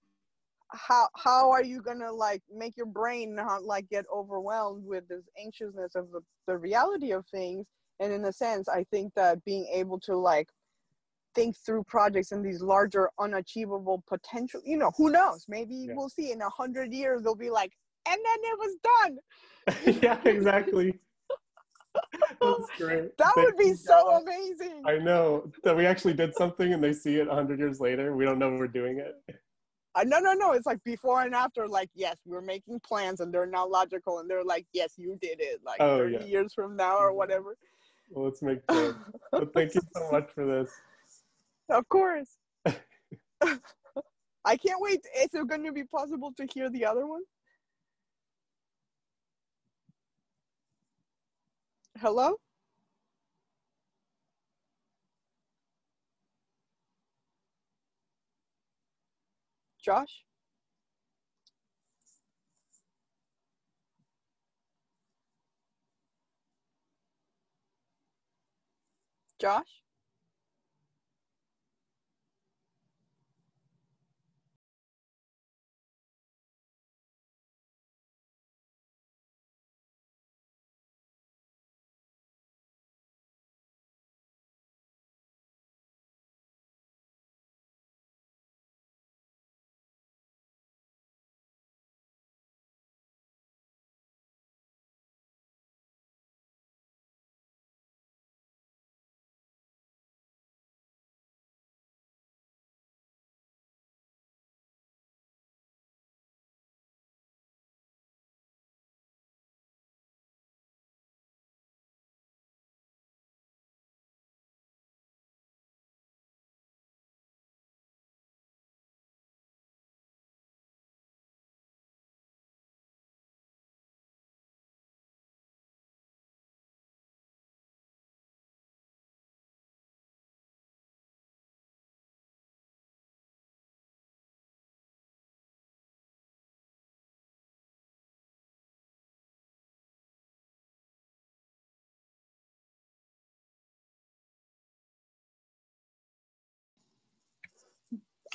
how 0.72 1.08
how 1.16 1.50
are 1.50 1.64
you 1.64 1.82
gonna 1.82 2.12
like 2.12 2.42
make 2.54 2.76
your 2.76 2.86
brain 2.86 3.34
not 3.36 3.64
like 3.64 3.88
get 3.90 4.06
overwhelmed 4.14 4.86
with 4.86 5.08
this 5.08 5.24
anxiousness 5.42 5.96
of 5.96 6.12
the, 6.12 6.20
the 6.48 6.58
reality 6.58 7.12
of 7.12 7.26
things 7.28 7.66
and 8.00 8.12
in 8.12 8.26
a 8.26 8.34
sense 8.34 8.68
i 8.68 8.84
think 8.92 9.14
that 9.16 9.44
being 9.46 9.66
able 9.74 10.00
to 10.00 10.16
like 10.16 10.50
think 11.36 11.56
through 11.66 11.84
projects 11.86 12.32
and 12.32 12.44
these 12.46 12.62
larger 12.62 13.10
unachievable 13.20 14.04
potential 14.08 14.62
you 14.66 14.78
know 14.78 14.92
who 14.98 15.10
knows 15.10 15.46
maybe 15.48 15.76
Yeah. 15.88 15.94
we'll 15.96 16.10
see 16.10 16.32
in 16.32 16.42
a 16.42 16.50
hundred 16.50 16.94
years 16.94 17.22
they'll 17.22 17.36
be 17.36 17.50
like 17.50 17.72
and 18.10 18.18
then 18.18 18.40
it 18.44 18.60
was 18.60 18.76
done 18.84 19.18
yeah, 20.02 20.20
exactly. 20.24 20.98
That's 22.42 22.70
great. 22.78 23.18
that 23.18 23.34
would 23.36 23.58
be 23.58 23.74
so 23.74 24.22
amazing 24.22 24.82
I 24.86 24.98
know 24.98 25.52
that 25.64 25.76
we 25.76 25.86
actually 25.86 26.14
did 26.14 26.34
something 26.36 26.72
and 26.74 26.82
they 26.84 26.94
see 26.94 27.16
it 27.16 27.28
100 27.28 27.60
years 27.60 27.82
later. 27.82 28.16
We 28.16 28.24
don't 28.24 28.40
know 28.40 28.50
we're 28.52 28.68
doing 28.68 29.00
it. 29.00 29.16
Uh, 29.98 30.04
no 30.04 30.20
no 30.20 30.34
no 30.34 30.52
it's 30.52 30.66
like 30.66 30.84
before 30.84 31.24
and 31.24 31.34
after 31.34 31.68
like 31.68 31.90
yes 31.96 32.18
we're 32.26 32.42
making 32.42 32.80
plans 32.82 33.20
and 33.20 33.34
they're 33.34 33.46
not 33.48 33.70
logical 33.70 34.20
and 34.20 34.30
they're 34.30 34.44
like 34.44 34.66
yes 34.74 34.94
you 34.98 35.18
did 35.22 35.40
it 35.42 35.60
like 35.66 35.80
Oh, 35.82 35.98
30 35.98 36.14
yeah. 36.14 36.26
years 36.26 36.54
from 36.54 36.76
now 36.76 36.98
or 36.98 37.12
Mhm. 37.12 37.16
whatever 37.16 37.58
Well, 38.12 38.26
let's 38.26 38.42
make 38.42 38.66
plans. 38.68 38.96
But 39.32 39.54
thank 39.54 39.74
you 39.76 39.82
so 39.96 40.12
much 40.12 40.32
for 40.32 40.46
this. 40.46 40.72
Of 41.70 41.90
course. 41.90 42.38
I 44.46 44.56
can't 44.56 44.80
wait. 44.80 45.02
Is 45.18 45.34
it 45.34 45.48
going 45.48 45.66
to 45.66 45.74
be 45.74 45.84
possible 45.84 46.32
to 46.38 46.48
hear 46.54 46.70
the 46.70 46.86
other 46.86 47.06
one? 47.06 47.24
Hello? 52.00 52.38
Josh? 59.88 60.26
Josh? 69.40 69.87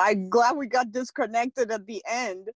I'm 0.01 0.31
glad 0.31 0.57
we 0.57 0.69
got 0.69 0.93
disconnected 0.93 1.71
at 1.73 1.87
the 1.87 2.03
end. 2.09 2.49